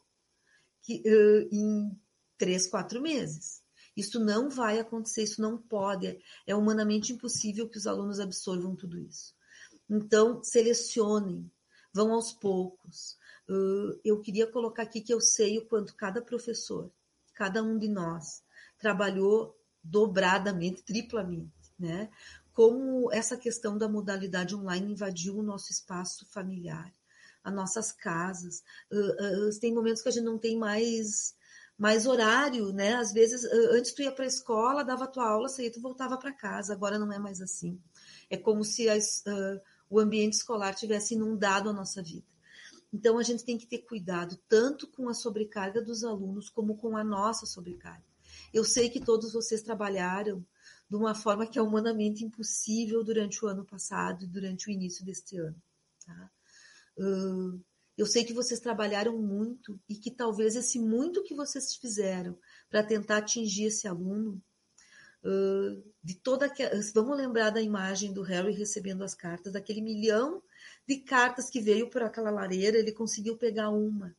[0.81, 1.95] que, uh, em
[2.35, 3.61] três, quatro meses.
[3.95, 6.19] Isso não vai acontecer, isso não pode.
[6.47, 9.35] É humanamente impossível que os alunos absorvam tudo isso.
[9.87, 11.47] Então, selecionem,
[11.93, 13.19] vão aos poucos.
[13.47, 16.91] Uh, eu queria colocar aqui que eu sei o quanto cada professor,
[17.35, 18.41] cada um de nós,
[18.79, 22.09] trabalhou dobradamente, triplamente, né?
[22.59, 26.93] como essa questão da modalidade online invadiu o nosso espaço familiar,
[27.41, 28.61] as nossas casas.
[28.91, 31.33] Uh, uh, tem momentos que a gente não tem mais
[31.77, 32.95] mais horário, né?
[32.95, 36.17] Às vezes, uh, antes tu ia para a escola, dava tua aula, saía, tu voltava
[36.17, 36.73] para casa.
[36.73, 37.81] Agora não é mais assim.
[38.29, 39.23] É como se as,
[39.89, 42.27] o ambiente escolar tivesse inundado a nossa vida.
[42.91, 46.97] Então a gente tem que ter cuidado tanto com a sobrecarga dos alunos como com
[46.97, 48.08] a nossa sobrecarga.
[48.53, 50.45] Eu sei que todos vocês trabalharam
[50.89, 55.05] de uma forma que é humanamente impossível durante o ano passado e durante o início
[55.05, 55.61] deste ano.
[56.05, 56.31] Tá?
[57.97, 62.37] Eu sei que vocês trabalharam muito e que talvez esse muito que vocês fizeram
[62.69, 64.41] para tentar atingir esse aluno,
[66.01, 70.41] de toda aquela, vamos lembrar da imagem do Harry recebendo as cartas, daquele milhão
[70.87, 74.15] de cartas que veio por aquela lareira, ele conseguiu pegar uma.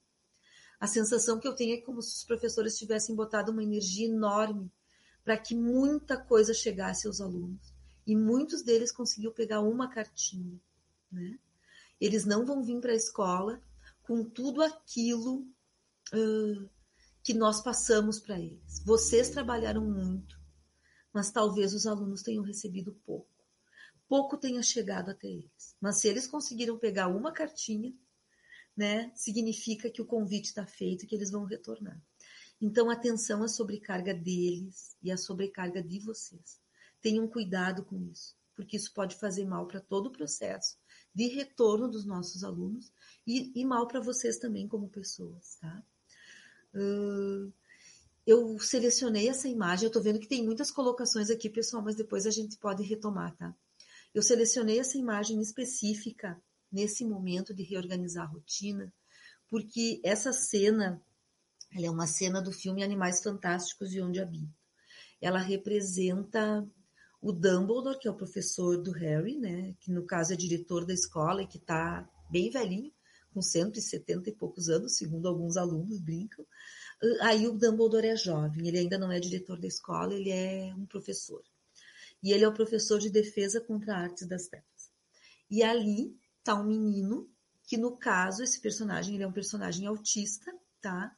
[0.80, 4.72] A sensação que eu tenho é como se os professores tivessem botado uma energia enorme
[5.22, 7.74] para que muita coisa chegasse aos alunos.
[8.06, 10.58] E muitos deles conseguiu pegar uma cartinha.
[11.12, 11.38] Né?
[12.00, 13.62] Eles não vão vir para a escola
[14.02, 15.46] com tudo aquilo
[16.14, 16.68] uh,
[17.22, 18.80] que nós passamos para eles.
[18.84, 20.40] Vocês trabalharam muito,
[21.12, 23.28] mas talvez os alunos tenham recebido pouco.
[24.08, 25.76] Pouco tenha chegado até eles.
[25.78, 27.94] Mas se eles conseguiram pegar uma cartinha,
[28.76, 32.00] né, significa que o convite está feito e que eles vão retornar.
[32.60, 36.60] Então, atenção à sobrecarga deles e à sobrecarga de vocês.
[37.00, 40.76] Tenham cuidado com isso, porque isso pode fazer mal para todo o processo
[41.14, 42.92] de retorno dos nossos alunos
[43.26, 45.82] e, e mal para vocês também como pessoas, tá?
[46.74, 47.52] Uh,
[48.26, 52.26] eu selecionei essa imagem, eu estou vendo que tem muitas colocações aqui, pessoal, mas depois
[52.26, 53.54] a gente pode retomar, tá?
[54.14, 56.40] Eu selecionei essa imagem específica
[56.70, 58.92] nesse momento de reorganizar a rotina,
[59.48, 61.02] porque essa cena,
[61.74, 64.54] ela é uma cena do filme Animais Fantásticos e Onde Habito.
[65.20, 66.66] Ela representa
[67.20, 70.94] o Dumbledore, que é o professor do Harry, né, que no caso é diretor da
[70.94, 72.92] escola e que está bem velhinho,
[73.32, 76.44] com 170 e poucos anos, segundo alguns alunos brincam.
[77.22, 80.86] Aí o Dumbledore é jovem, ele ainda não é diretor da escola, ele é um
[80.86, 81.42] professor.
[82.22, 84.90] E ele é o professor de defesa contra artes das trevas.
[85.48, 87.28] E ali tá um menino
[87.64, 91.14] que no caso esse personagem ele é um personagem autista, tá?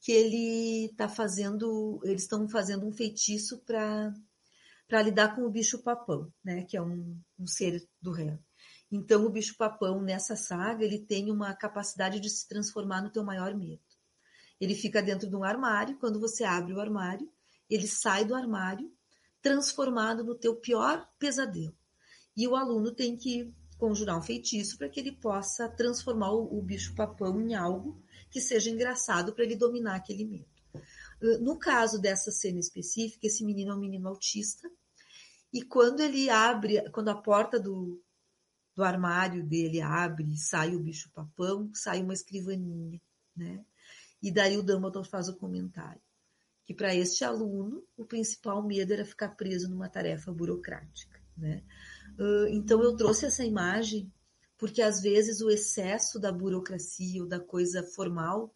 [0.00, 4.12] Que ele tá fazendo, eles estão fazendo um feitiço para
[4.86, 6.64] para lidar com o bicho papão, né?
[6.64, 8.38] Que é um, um ser do réu.
[8.92, 13.24] Então o bicho papão nessa saga ele tem uma capacidade de se transformar no teu
[13.24, 13.82] maior medo.
[14.60, 15.98] Ele fica dentro de um armário.
[15.98, 17.28] Quando você abre o armário,
[17.68, 18.92] ele sai do armário
[19.42, 21.76] transformado no teu pior pesadelo.
[22.36, 23.52] E o aluno tem que
[23.84, 28.70] conjurar um feitiço para que ele possa transformar o, o bicho-papão em algo que seja
[28.70, 30.48] engraçado para ele dominar aquele medo.
[31.20, 34.70] Uh, no caso dessa cena específica, esse menino é um menino autista,
[35.52, 38.02] e quando ele abre, quando a porta do,
[38.74, 42.98] do armário dele abre e sai o bicho-papão, sai uma escrivaninha,
[43.36, 43.62] né?
[44.22, 46.00] E daí o Dumbledore faz o comentário
[46.64, 51.20] que para este aluno o principal medo era ficar preso numa tarefa burocrática.
[51.36, 51.62] Né?
[52.50, 54.12] Então eu trouxe essa imagem
[54.56, 58.54] porque às vezes o excesso da burocracia ou da coisa formal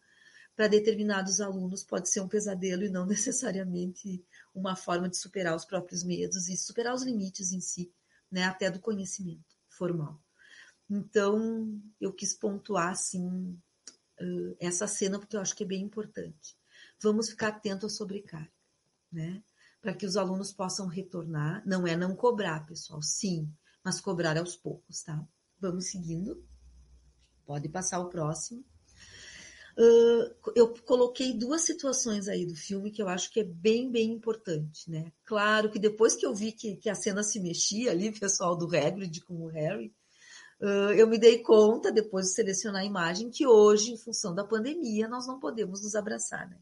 [0.54, 5.64] para determinados alunos pode ser um pesadelo e não necessariamente uma forma de superar os
[5.64, 7.92] próprios medos e superar os limites em si,
[8.30, 10.20] né, até do conhecimento formal.
[10.90, 13.56] Então, eu quis pontuar assim
[14.58, 16.58] essa cena porque eu acho que é bem importante
[17.00, 18.50] vamos ficar atento à sobrecarga,
[19.10, 19.42] né?
[19.80, 21.62] Para que os alunos possam retornar.
[21.66, 23.50] Não é não cobrar, pessoal, sim,
[23.84, 25.24] mas cobrar aos poucos, tá?
[25.60, 26.44] Vamos seguindo.
[27.46, 28.64] Pode passar o próximo.
[29.78, 34.10] Uh, eu coloquei duas situações aí do filme que eu acho que é bem, bem
[34.10, 35.12] importante, né?
[35.24, 38.66] Claro que depois que eu vi que, que a cena se mexia ali, pessoal do
[38.66, 39.94] Hagrid com o Harry,
[40.60, 44.44] uh, eu me dei conta, depois de selecionar a imagem, que hoje, em função da
[44.44, 46.58] pandemia, nós não podemos nos abraçar, né?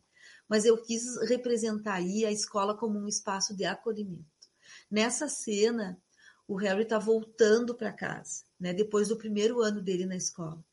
[0.49, 4.25] Mas eu quis representar aí a escola como um espaço de acolhimento.
[4.91, 6.01] Nessa cena,
[6.47, 10.65] o Harry está voltando para casa, né, depois do primeiro ano dele na escola,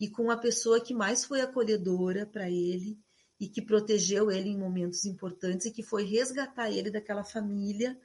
[0.00, 2.98] e com a pessoa que mais foi acolhedora para ele
[3.38, 7.98] e que protegeu ele em momentos importantes e que foi resgatar ele daquela família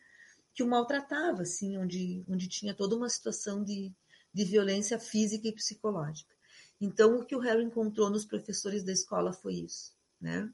[0.54, 3.92] que o maltratava, assim, onde, onde tinha toda uma situação de,
[4.32, 6.34] de violência física e psicológica.
[6.80, 10.52] Então, o que o Harry encontrou nos professores da escola foi isso, né?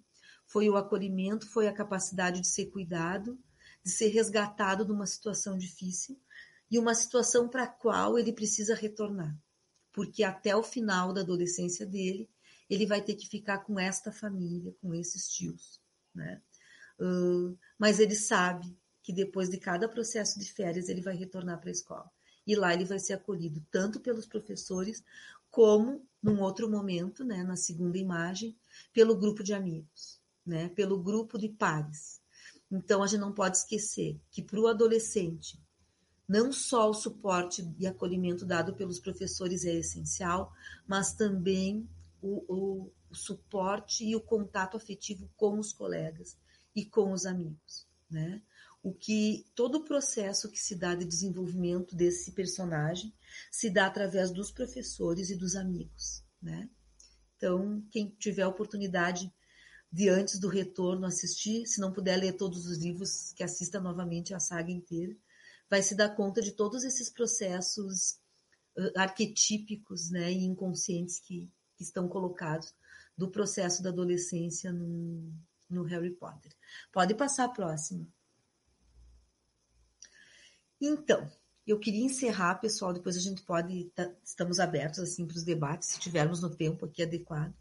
[0.49, 3.39] Foi o acolhimento, foi a capacidade de ser cuidado,
[3.83, 6.19] de ser resgatado de uma situação difícil
[6.71, 9.37] e uma situação para a qual ele precisa retornar.
[9.93, 12.27] Porque até o final da adolescência dele,
[12.67, 15.79] ele vai ter que ficar com esta família, com esses tios.
[16.15, 16.41] Né?
[16.99, 21.69] Uh, mas ele sabe que depois de cada processo de férias, ele vai retornar para
[21.69, 22.11] a escola.
[22.45, 25.03] E lá ele vai ser acolhido tanto pelos professores,
[25.51, 28.57] como, num outro momento, né, na segunda imagem,
[28.93, 30.18] pelo grupo de amigos
[30.49, 32.19] né, pelo grupo de pares.
[32.71, 35.59] Então, a gente não pode esquecer que para o adolescente,
[36.27, 40.51] não só o suporte e acolhimento dado pelos professores é essencial,
[40.87, 41.87] mas também
[42.21, 46.35] o, o, o suporte e o contato afetivo com os colegas
[46.75, 48.41] e com os amigos, né?
[48.81, 53.13] O que todo o processo que se dá de desenvolvimento desse personagem
[53.51, 56.69] se dá através dos professores e dos amigos, né?
[57.35, 59.31] Então, quem tiver oportunidade
[59.91, 64.33] de antes do retorno assistir, se não puder ler todos os livros, que assista novamente
[64.33, 65.15] a saga inteira,
[65.69, 68.19] vai se dar conta de todos esses processos
[68.77, 72.73] uh, arquetípicos né, e inconscientes que, que, estão colocados
[73.17, 75.33] do processo da adolescência no,
[75.69, 76.51] no Harry Potter.
[76.91, 78.07] Pode passar a próxima.
[80.79, 81.29] Então,
[81.67, 85.89] eu queria encerrar, pessoal, depois a gente pode, tá, estamos abertos assim para os debates,
[85.89, 87.53] se tivermos no tempo aqui adequado.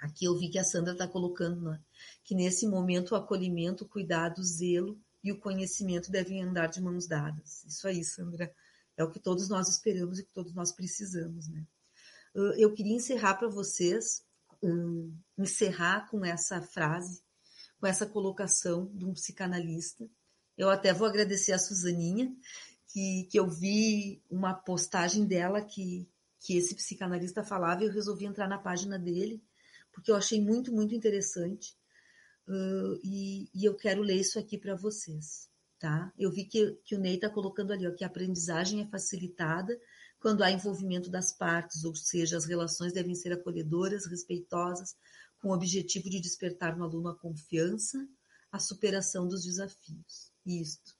[0.00, 1.80] Aqui eu vi que a Sandra está colocando né,
[2.24, 6.80] que nesse momento o acolhimento, o cuidado, o zelo e o conhecimento devem andar de
[6.80, 7.62] mãos dadas.
[7.64, 8.50] Isso aí, Sandra,
[8.96, 11.48] é o que todos nós esperamos e que todos nós precisamos.
[11.48, 11.66] Né?
[12.56, 14.24] Eu queria encerrar para vocês,
[14.62, 17.22] um, encerrar com essa frase,
[17.78, 20.08] com essa colocação de um psicanalista.
[20.56, 22.34] Eu até vou agradecer a Suzaninha,
[22.88, 26.08] que, que eu vi uma postagem dela que,
[26.40, 29.42] que esse psicanalista falava e eu resolvi entrar na página dele
[29.92, 31.74] porque eu achei muito, muito interessante
[32.48, 35.48] uh, e, e eu quero ler isso aqui para vocês.
[35.78, 36.12] tá?
[36.18, 39.78] Eu vi que, que o Ney está colocando ali, ó, que a aprendizagem é facilitada
[40.20, 44.94] quando há envolvimento das partes, ou seja, as relações devem ser acolhedoras, respeitosas,
[45.40, 48.06] com o objetivo de despertar no aluno a confiança,
[48.52, 50.30] a superação dos desafios.
[50.44, 50.92] Isto.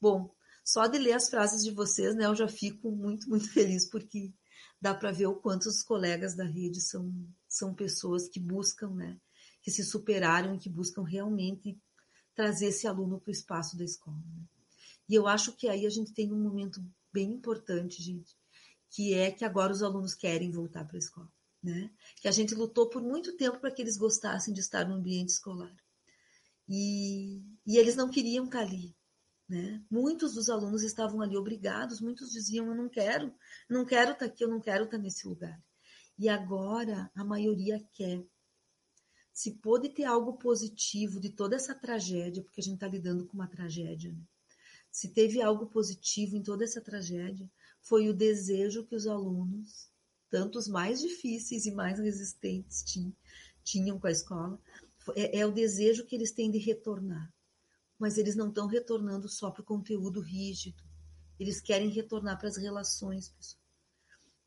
[0.00, 0.32] Bom,
[0.64, 4.32] só de ler as frases de vocês, né, eu já fico muito, muito feliz, porque
[4.80, 7.12] dá para ver o quanto os colegas da rede são,
[7.50, 9.20] são pessoas que buscam, né,
[9.60, 11.76] que se superaram e que buscam realmente
[12.34, 14.16] trazer esse aluno para o espaço da escola.
[14.16, 14.44] Né?
[15.08, 16.80] E eu acho que aí a gente tem um momento
[17.12, 18.34] bem importante, gente,
[18.88, 21.30] que é que agora os alunos querem voltar para a escola.
[21.62, 21.90] Né?
[22.22, 25.30] Que a gente lutou por muito tempo para que eles gostassem de estar no ambiente
[25.30, 25.74] escolar.
[26.68, 28.96] E, e eles não queriam estar ali.
[29.48, 29.84] Né?
[29.90, 33.34] Muitos dos alunos estavam ali obrigados, muitos diziam: Eu não quero,
[33.68, 35.60] não quero estar aqui, eu não quero estar nesse lugar.
[36.20, 38.22] E agora a maioria quer.
[39.32, 43.32] Se pôde ter algo positivo de toda essa tragédia, porque a gente está lidando com
[43.32, 44.22] uma tragédia, né?
[44.92, 47.50] se teve algo positivo em toda essa tragédia,
[47.80, 49.90] foi o desejo que os alunos,
[50.28, 52.84] tanto os mais difíceis e mais resistentes,
[53.64, 54.60] tinham com a escola,
[55.16, 57.32] é, é o desejo que eles têm de retornar.
[57.98, 60.84] Mas eles não estão retornando só para o conteúdo rígido,
[61.38, 63.59] eles querem retornar para as relações, pessoal.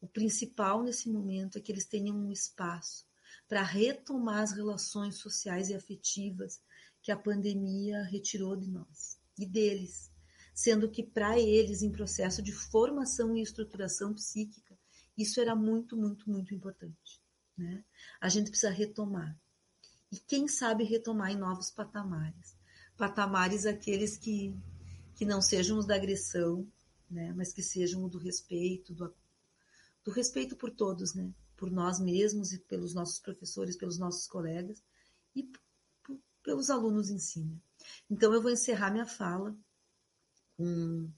[0.03, 3.07] O principal nesse momento é que eles tenham um espaço
[3.47, 6.61] para retomar as relações sociais e afetivas
[7.01, 10.11] que a pandemia retirou de nós e deles
[10.53, 14.77] sendo que para eles, em processo de formação e estruturação psíquica,
[15.17, 17.21] isso era muito, muito, muito importante.
[17.57, 17.83] Né?
[18.21, 19.35] A gente precisa retomar.
[20.11, 22.55] E quem sabe retomar em novos patamares.
[22.95, 24.55] Patamares aqueles que,
[25.15, 26.67] que não sejam os da agressão,
[27.09, 27.33] né?
[27.35, 29.11] mas que sejam o do respeito, do,
[30.03, 31.33] do respeito por todos, né?
[31.55, 34.83] por nós mesmos e pelos nossos professores, pelos nossos colegas
[35.35, 35.49] e
[36.43, 37.43] pelos alunos em si.
[37.43, 37.55] Né?
[38.09, 39.55] Então eu vou encerrar minha fala
[40.57, 41.09] com,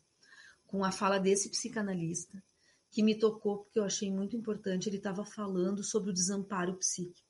[0.68, 2.44] com a fala desse psicanalista,
[2.92, 4.88] que me tocou porque eu achei muito importante.
[4.88, 7.28] Ele estava falando sobre o desamparo psíquico,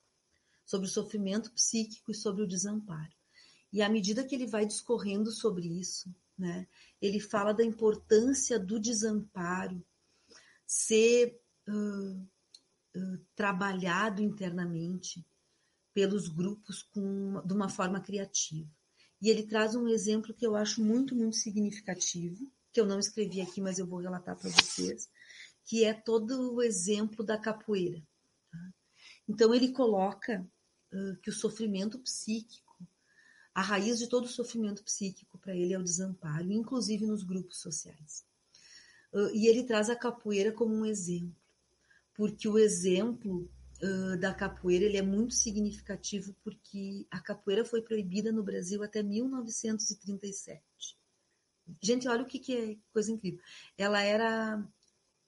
[0.64, 3.14] sobre o sofrimento psíquico e sobre o desamparo.
[3.72, 6.68] E à medida que ele vai discorrendo sobre isso, né,
[7.00, 9.82] ele fala da importância do desamparo
[10.66, 11.40] ser
[13.34, 15.24] trabalhado internamente
[15.92, 18.70] pelos grupos com, de uma forma criativa.
[19.20, 23.40] E ele traz um exemplo que eu acho muito, muito significativo, que eu não escrevi
[23.40, 25.08] aqui, mas eu vou relatar para vocês,
[25.64, 28.02] que é todo o exemplo da capoeira.
[28.50, 28.58] Tá?
[29.26, 30.46] Então, ele coloca
[30.92, 32.86] uh, que o sofrimento psíquico,
[33.54, 37.58] a raiz de todo o sofrimento psíquico para ele é o desamparo, inclusive nos grupos
[37.60, 38.22] sociais.
[39.14, 41.34] Uh, e ele traz a capoeira como um exemplo,
[42.16, 43.48] porque o exemplo
[43.82, 49.02] uh, da capoeira ele é muito significativo porque a capoeira foi proibida no Brasil até
[49.02, 50.62] 1937.
[51.82, 53.40] Gente, olha o que, que é coisa incrível.
[53.76, 54.66] Ela era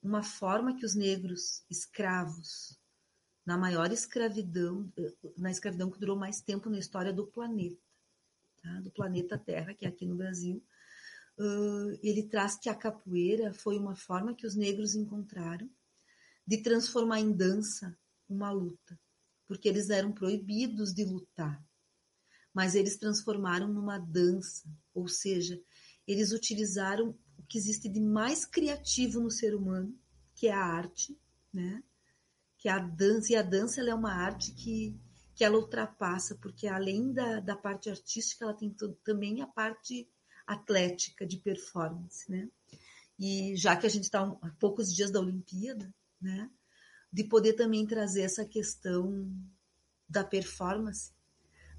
[0.01, 2.79] uma forma que os negros escravos,
[3.45, 4.91] na maior escravidão,
[5.37, 7.81] na escravidão que durou mais tempo na história do planeta,
[8.61, 8.79] tá?
[8.79, 10.63] do planeta Terra, que é aqui no Brasil,
[11.37, 15.69] uh, ele traz que a capoeira foi uma forma que os negros encontraram
[16.49, 17.95] de transformar em dança
[18.27, 18.99] uma luta,
[19.47, 21.63] porque eles eram proibidos de lutar,
[22.51, 25.61] mas eles transformaram numa dança, ou seja,
[26.07, 29.95] eles utilizaram o que existe de mais criativo no ser humano,
[30.33, 31.15] que é a arte,
[31.53, 31.83] né?
[32.57, 34.99] Que é a dança, e a dança é uma arte que,
[35.35, 40.09] que ela ultrapassa, porque além da, da parte artística, ela tem também a parte
[40.47, 42.49] atlética, de performance, né?
[43.19, 46.49] E já que a gente está a poucos dias da Olimpíada, né?
[47.11, 49.27] de poder também trazer essa questão
[50.07, 51.11] da performance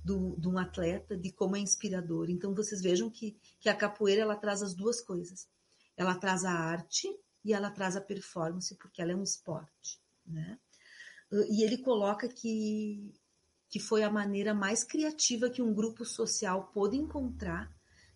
[0.04, 2.30] do, de um atleta, de como é inspirador.
[2.30, 5.48] Então vocês vejam que, que a capoeira ela traz as duas coisas.
[5.96, 7.08] Ela traz a arte
[7.44, 10.00] e ela traz a performance, porque ela é um esporte.
[10.26, 10.58] Né?
[11.48, 13.12] E ele coloca que,
[13.68, 17.72] que foi a maneira mais criativa que um grupo social pôde encontrar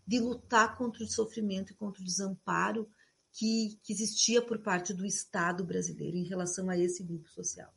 [0.07, 2.89] de lutar contra o sofrimento e contra o desamparo
[3.35, 7.73] que, que existia por parte do Estado brasileiro em relação a esse grupo social.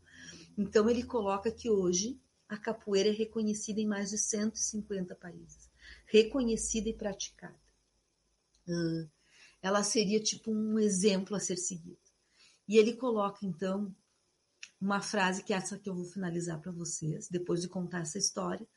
[0.57, 2.17] Então, ele coloca que hoje
[2.47, 5.67] a capoeira é reconhecida em mais de 150 países
[6.07, 7.59] reconhecida e praticada.
[9.61, 11.99] Ela seria tipo um exemplo a ser seguido.
[12.67, 13.93] E ele coloca, então,
[14.79, 18.17] uma frase que é essa que eu vou finalizar para vocês, depois de contar essa
[18.17, 18.67] história.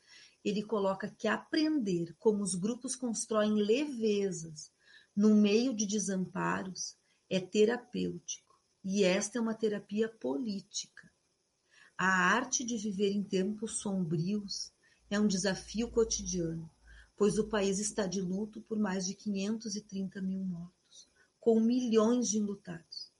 [0.43, 4.71] Ele coloca que aprender como os grupos constroem levezas
[5.15, 6.97] no meio de desamparos
[7.29, 11.11] é terapêutico e esta é uma terapia política.
[11.97, 14.73] A arte de viver em tempos sombrios
[15.09, 16.69] é um desafio cotidiano,
[17.15, 21.07] pois o país está de luto por mais de 530 mil mortos,
[21.39, 23.11] com milhões de enlutados.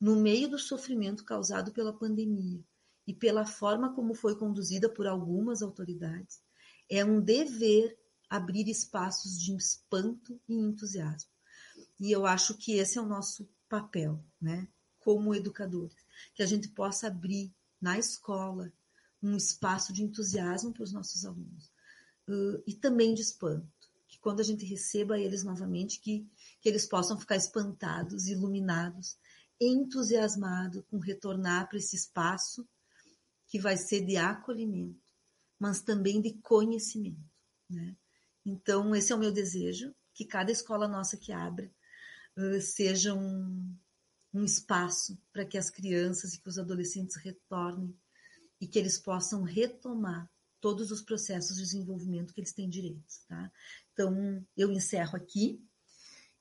[0.00, 2.64] No meio do sofrimento causado pela pandemia
[3.06, 6.42] e pela forma como foi conduzida por algumas autoridades,
[6.88, 7.98] é um dever
[8.36, 11.30] abrir espaços de espanto e entusiasmo.
[12.00, 14.68] E eu acho que esse é o nosso papel, né?
[14.98, 15.96] Como educadores,
[16.34, 18.72] que a gente possa abrir na escola
[19.22, 21.72] um espaço de entusiasmo para os nossos alunos
[22.28, 23.68] uh, e também de espanto,
[24.08, 26.26] que quando a gente receba eles novamente, que,
[26.60, 29.16] que eles possam ficar espantados, iluminados,
[29.60, 32.66] entusiasmados com retornar para esse espaço
[33.46, 35.00] que vai ser de acolhimento,
[35.58, 37.30] mas também de conhecimento,
[37.70, 37.96] né?
[38.44, 41.70] Então esse é o meu desejo, que cada escola nossa que abra
[42.36, 43.76] uh, seja um,
[44.32, 47.96] um espaço para que as crianças e que os adolescentes retornem
[48.60, 50.30] e que eles possam retomar
[50.60, 53.18] todos os processos de desenvolvimento que eles têm direitos.
[53.28, 53.52] Tá?
[53.92, 55.62] Então, eu encerro aqui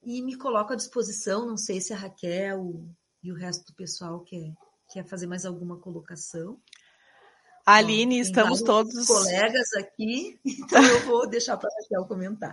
[0.01, 1.45] e me coloco à disposição.
[1.45, 2.87] Não sei se a Raquel
[3.21, 4.53] e o resto do pessoal quer,
[4.91, 6.57] quer fazer mais alguma colocação.
[7.65, 9.07] Aline, estamos todos.
[9.07, 12.51] colegas aqui, então eu vou deixar para a Raquel comentar.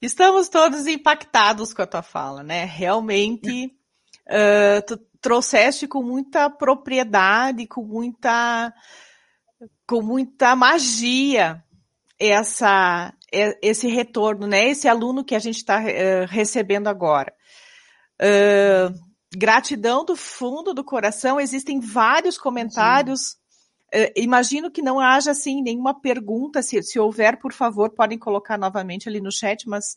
[0.00, 2.64] Estamos todos impactados com a tua fala, né?
[2.64, 3.66] Realmente,
[4.28, 8.72] uh, tu trouxeste com muita propriedade, com muita
[9.86, 11.62] com muita magia
[12.18, 14.68] essa esse retorno, né?
[14.68, 17.32] Esse aluno que a gente está uh, recebendo agora.
[18.20, 18.94] Uh,
[19.34, 21.40] gratidão do fundo do coração.
[21.40, 23.32] Existem vários comentários.
[23.32, 23.41] Uh,
[24.16, 26.62] imagino que não haja assim nenhuma pergunta.
[26.62, 29.96] Se, se houver, por favor, podem colocar novamente ali no chat, mas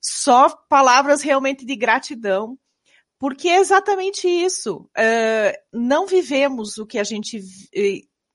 [0.00, 2.58] só palavras realmente de gratidão
[3.20, 4.88] porque é exatamente isso.
[4.96, 7.38] Uh, não vivemos o que a gente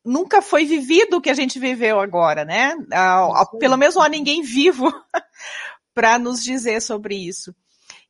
[0.05, 2.75] nunca foi vivido o que a gente viveu agora, né?
[3.59, 4.93] Pelo menos não há ninguém vivo
[5.91, 7.53] para nos dizer sobre isso.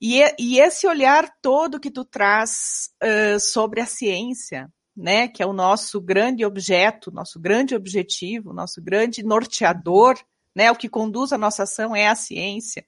[0.01, 5.45] E, e, esse olhar todo que tu traz uh, sobre a ciência, né, que é
[5.45, 10.17] o nosso grande objeto, nosso grande objetivo, nosso grande norteador,
[10.55, 12.85] né, o que conduz a nossa ação é a ciência.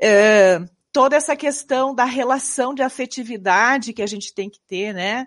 [0.00, 5.26] Uh, toda essa questão da relação de afetividade que a gente tem que ter, né?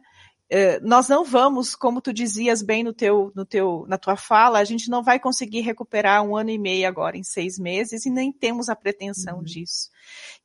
[0.49, 4.59] É, nós não vamos, como tu dizias bem no teu, no teu, na tua fala,
[4.59, 8.09] a gente não vai conseguir recuperar um ano e meio agora em seis meses e
[8.09, 9.43] nem temos a pretensão uhum.
[9.43, 9.89] disso.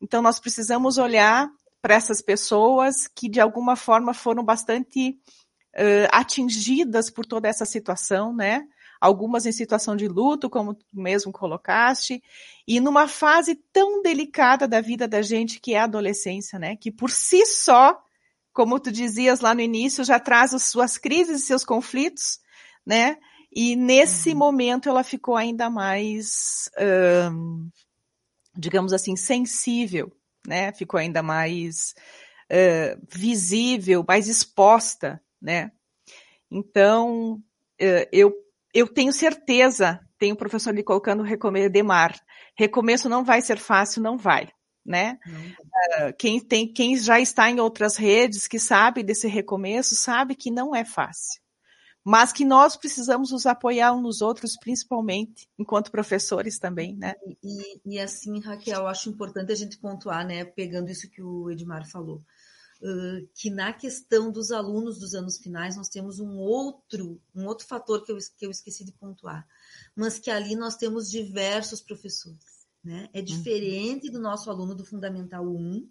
[0.01, 5.19] Então nós precisamos olhar para essas pessoas que de alguma forma foram bastante
[5.75, 8.67] uh, atingidas por toda essa situação, né?
[9.01, 12.23] algumas em situação de luto, como tu mesmo colocaste,
[12.67, 16.77] e numa fase tão delicada da vida da gente que é a adolescência, né?
[16.77, 17.99] Que por si só,
[18.53, 22.41] como tu dizias lá no início, já traz as suas crises e seus conflitos,
[22.85, 23.17] né?
[23.55, 24.39] E nesse uhum.
[24.39, 26.69] momento ela ficou ainda mais,
[27.33, 27.71] hum,
[28.57, 30.13] digamos assim, sensível,
[30.49, 30.73] né?
[30.73, 31.95] Ficou ainda mais
[32.51, 35.71] uh, visível, mais exposta, né?
[36.51, 37.35] Então,
[37.81, 38.35] uh, eu
[38.75, 42.15] eu tenho certeza, tem o professor ali colocando recomeço, Demar,
[42.57, 44.49] recomeço não vai ser fácil, não vai,
[44.85, 45.19] né?
[45.27, 46.09] Não.
[46.09, 50.51] Uh, quem tem, quem já está em outras redes, que sabe desse recomeço, sabe que
[50.51, 51.41] não é fácil.
[52.05, 57.15] Mas que nós precisamos nos apoiar uns nos outros, principalmente, enquanto professores também, né?
[57.43, 61.87] E, e assim, Raquel, acho importante a gente pontuar, né, pegando isso que o Edmar
[61.91, 62.23] falou
[63.35, 68.05] que na questão dos alunos dos anos finais nós temos um outro, um outro fator
[68.05, 69.47] que eu, que eu esqueci de pontuar,
[69.97, 72.67] mas que ali nós temos diversos professores.
[72.83, 73.09] Né?
[73.13, 73.25] É uhum.
[73.25, 75.89] diferente do nosso aluno do Fundamental 1,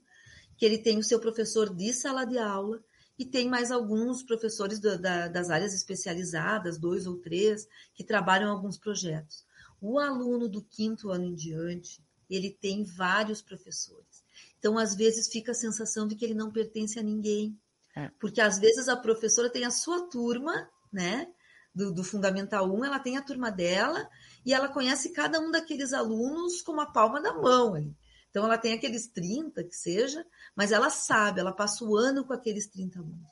[0.56, 2.82] que ele tem o seu professor de sala de aula
[3.18, 8.52] e tem mais alguns professores do, da, das áreas especializadas, dois ou três, que trabalham
[8.52, 9.45] alguns projetos.
[9.81, 14.23] O aluno do quinto ano em diante, ele tem vários professores.
[14.60, 17.57] Então, às vezes, fica a sensação de que ele não pertence a ninguém.
[17.95, 18.11] É.
[18.19, 21.27] Porque às vezes a professora tem a sua turma, né?
[21.73, 24.10] Do, do, Fundamental 1, ela tem a turma dela
[24.44, 27.76] e ela conhece cada um daqueles alunos com a palma da mão.
[27.76, 27.95] Ali.
[28.30, 30.26] Então, ela tem aqueles 30, que seja,
[30.56, 33.28] mas ela sabe, ela passa o ano com aqueles 30 alunos.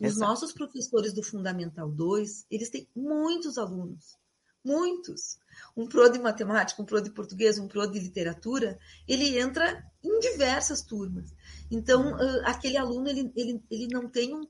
[0.00, 0.20] Exato.
[0.20, 4.16] nossos professores do Fundamental 2, eles têm muitos alunos,
[4.64, 5.38] muitos
[5.76, 10.18] um pro de matemática, um pro de português, um pro de literatura, ele entra em
[10.20, 11.32] diversas turmas.
[11.70, 14.46] Então, uh, aquele aluno, ele, ele, ele não tem, um,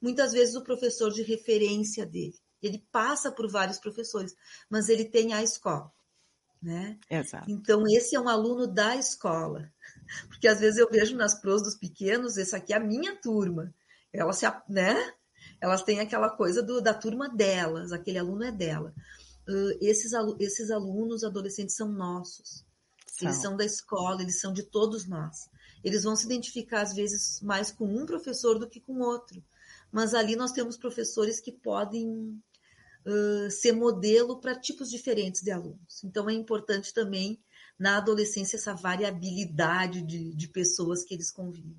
[0.00, 2.34] muitas vezes, o professor de referência dele.
[2.62, 4.34] Ele passa por vários professores,
[4.68, 5.90] mas ele tem a escola.
[6.62, 6.98] Né?
[7.08, 7.50] Exato.
[7.50, 9.72] Então, esse é um aluno da escola.
[10.28, 13.74] Porque às vezes eu vejo nas pros dos pequenos, essa aqui é a minha turma.
[14.12, 15.14] Elas, se, né?
[15.60, 18.92] Elas têm aquela coisa do, da turma delas, aquele aluno é dela.
[19.48, 22.64] uh, esses, esses alunos, adolescentes, são nossos.
[23.06, 23.28] São.
[23.28, 25.48] Eles são da escola, eles são de todos nós.
[25.82, 29.42] Eles vão se identificar, às vezes, mais com um professor do que com outro.
[29.90, 32.40] Mas ali nós temos professores que podem
[33.06, 36.02] uh, ser modelo para tipos diferentes de alunos.
[36.04, 37.40] Então, é importante também,
[37.78, 41.76] na adolescência, essa variabilidade de, de pessoas que eles convivem.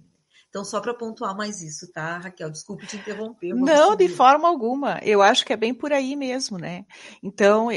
[0.49, 2.49] Então, só para pontuar mais isso, tá, Raquel?
[2.49, 3.53] Desculpe te interromper.
[3.55, 4.99] Não, de forma alguma.
[5.01, 6.85] Eu acho que é bem por aí mesmo, né?
[7.23, 7.69] Então,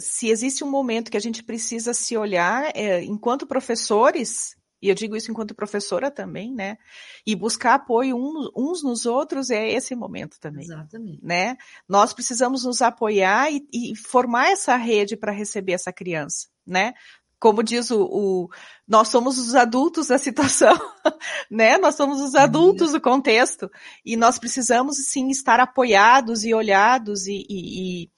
[0.00, 2.72] se existe um momento que a gente precisa se olhar,
[3.02, 6.76] enquanto professores, e eu digo isso enquanto professora também, né?
[7.24, 8.16] E buscar apoio
[8.56, 10.64] uns nos outros é esse momento também.
[10.64, 11.24] Exatamente.
[11.24, 11.56] Né?
[11.88, 16.94] Nós precisamos nos apoiar e, e formar essa rede para receber essa criança, né?
[17.38, 18.48] como diz o, o,
[18.86, 20.78] nós somos os adultos da situação,
[21.50, 21.76] né?
[21.76, 23.68] Nós somos os adultos do contexto
[24.04, 28.10] e nós precisamos sim estar apoiados e olhados e, e, e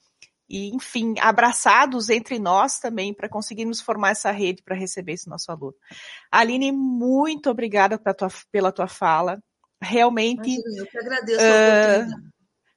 [0.49, 5.75] enfim, abraçados entre nós também para conseguirmos formar essa rede para receber esse nosso aluno.
[6.31, 9.41] Aline, muito obrigada pela tua, pela tua fala.
[9.81, 10.49] Realmente.
[10.49, 12.31] Imagina, eu que agradeço uh,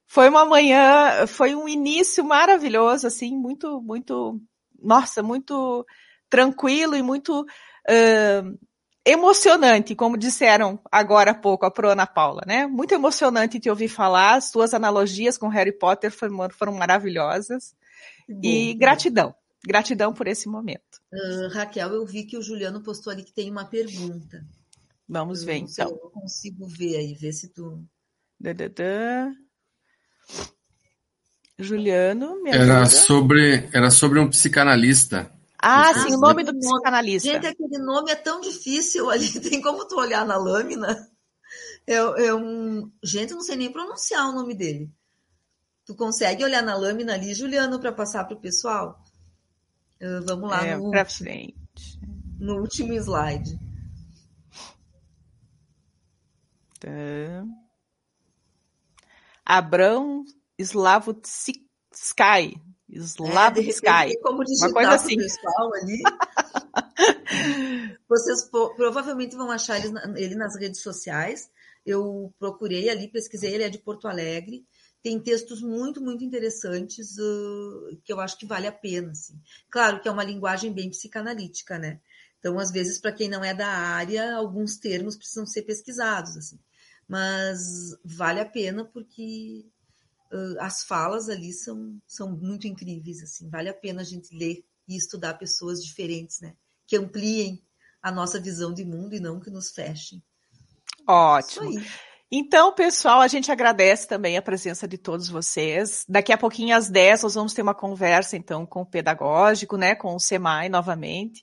[0.07, 4.41] Foi uma manhã, foi um início maravilhoso, assim, muito, muito,
[4.81, 5.87] nossa, muito
[6.29, 8.59] tranquilo e muito uh,
[9.09, 12.67] emocionante, como disseram agora há pouco a Pro Ana Paula, né?
[12.67, 17.75] Muito emocionante te ouvir falar, as tuas analogias com Harry Potter foram, foram maravilhosas.
[18.29, 21.01] Bom, e gratidão, gratidão por esse momento.
[21.13, 24.45] Uh, Raquel, eu vi que o Juliano postou ali que tem uma pergunta.
[25.09, 25.89] Vamos ver, então.
[25.89, 27.83] eu consigo ver aí, ver se tu.
[28.39, 29.33] Da, da, da.
[31.59, 35.33] Juliano, me era sobre Era sobre um psicanalista.
[35.61, 37.29] Ah, sim, o nome do psicanalista.
[37.29, 41.09] Gente, aquele nome é tão difícil ali, tem como tu olhar na lâmina?
[41.87, 42.93] É, é um...
[43.03, 44.93] Gente, eu não sei nem pronunciar o nome dele.
[45.85, 49.03] Tu consegue olhar na lâmina ali, Juliano, para passar para o pessoal?
[50.01, 51.99] Uh, vamos lá é, no, pra frente.
[52.39, 53.59] no último slide.
[56.79, 56.89] Tá.
[59.45, 60.25] Abrão
[60.59, 62.55] Slavutskay.
[62.91, 63.87] Slavsky.
[63.87, 65.17] É, como digitar Uma coisa assim.
[65.17, 66.03] pessoal ali.
[68.09, 69.79] Vocês provavelmente vão achar
[70.17, 71.51] ele nas redes sociais.
[71.85, 74.65] Eu procurei ali, pesquisei, ele é de Porto Alegre.
[75.03, 79.13] Tem textos muito, muito interessantes uh, que eu acho que vale a pena.
[79.13, 79.39] Assim.
[79.71, 82.01] Claro que é uma linguagem bem psicanalítica, né?
[82.39, 86.59] Então, às vezes, para quem não é da área, alguns termos precisam ser pesquisados, assim.
[87.07, 89.67] Mas vale a pena porque
[90.33, 94.65] uh, as falas ali são, são muito incríveis, assim, vale a pena a gente ler
[94.89, 96.55] e estudar pessoas diferentes, né?
[96.87, 97.63] Que ampliem
[98.03, 100.23] a nossa visão de mundo e não que nos fechem.
[101.07, 101.81] Ótimo.
[102.31, 106.05] Então, pessoal, a gente agradece também a presença de todos vocês.
[106.07, 109.95] Daqui a pouquinho, às 10, nós vamos ter uma conversa, então, com o pedagógico, né,
[109.95, 111.43] com o SEMAI novamente,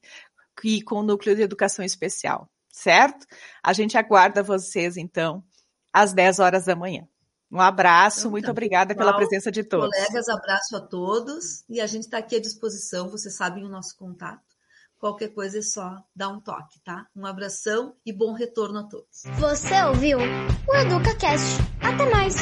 [0.63, 3.25] e com o Núcleo de Educação Especial, certo?
[3.63, 5.43] A gente aguarda vocês, então,
[5.91, 7.07] às 10 horas da manhã.
[7.51, 9.89] Um abraço, então, muito tá, obrigada pessoal, pela presença de todos.
[9.89, 13.95] Colegas, abraço a todos e a gente está aqui à disposição, vocês sabem o nosso
[13.97, 14.43] contato.
[14.97, 17.05] Qualquer coisa é só dar um toque, tá?
[17.15, 19.23] Um abração e bom retorno a todos.
[19.39, 21.61] Você ouviu o EducaCast.
[21.81, 22.35] Até mais!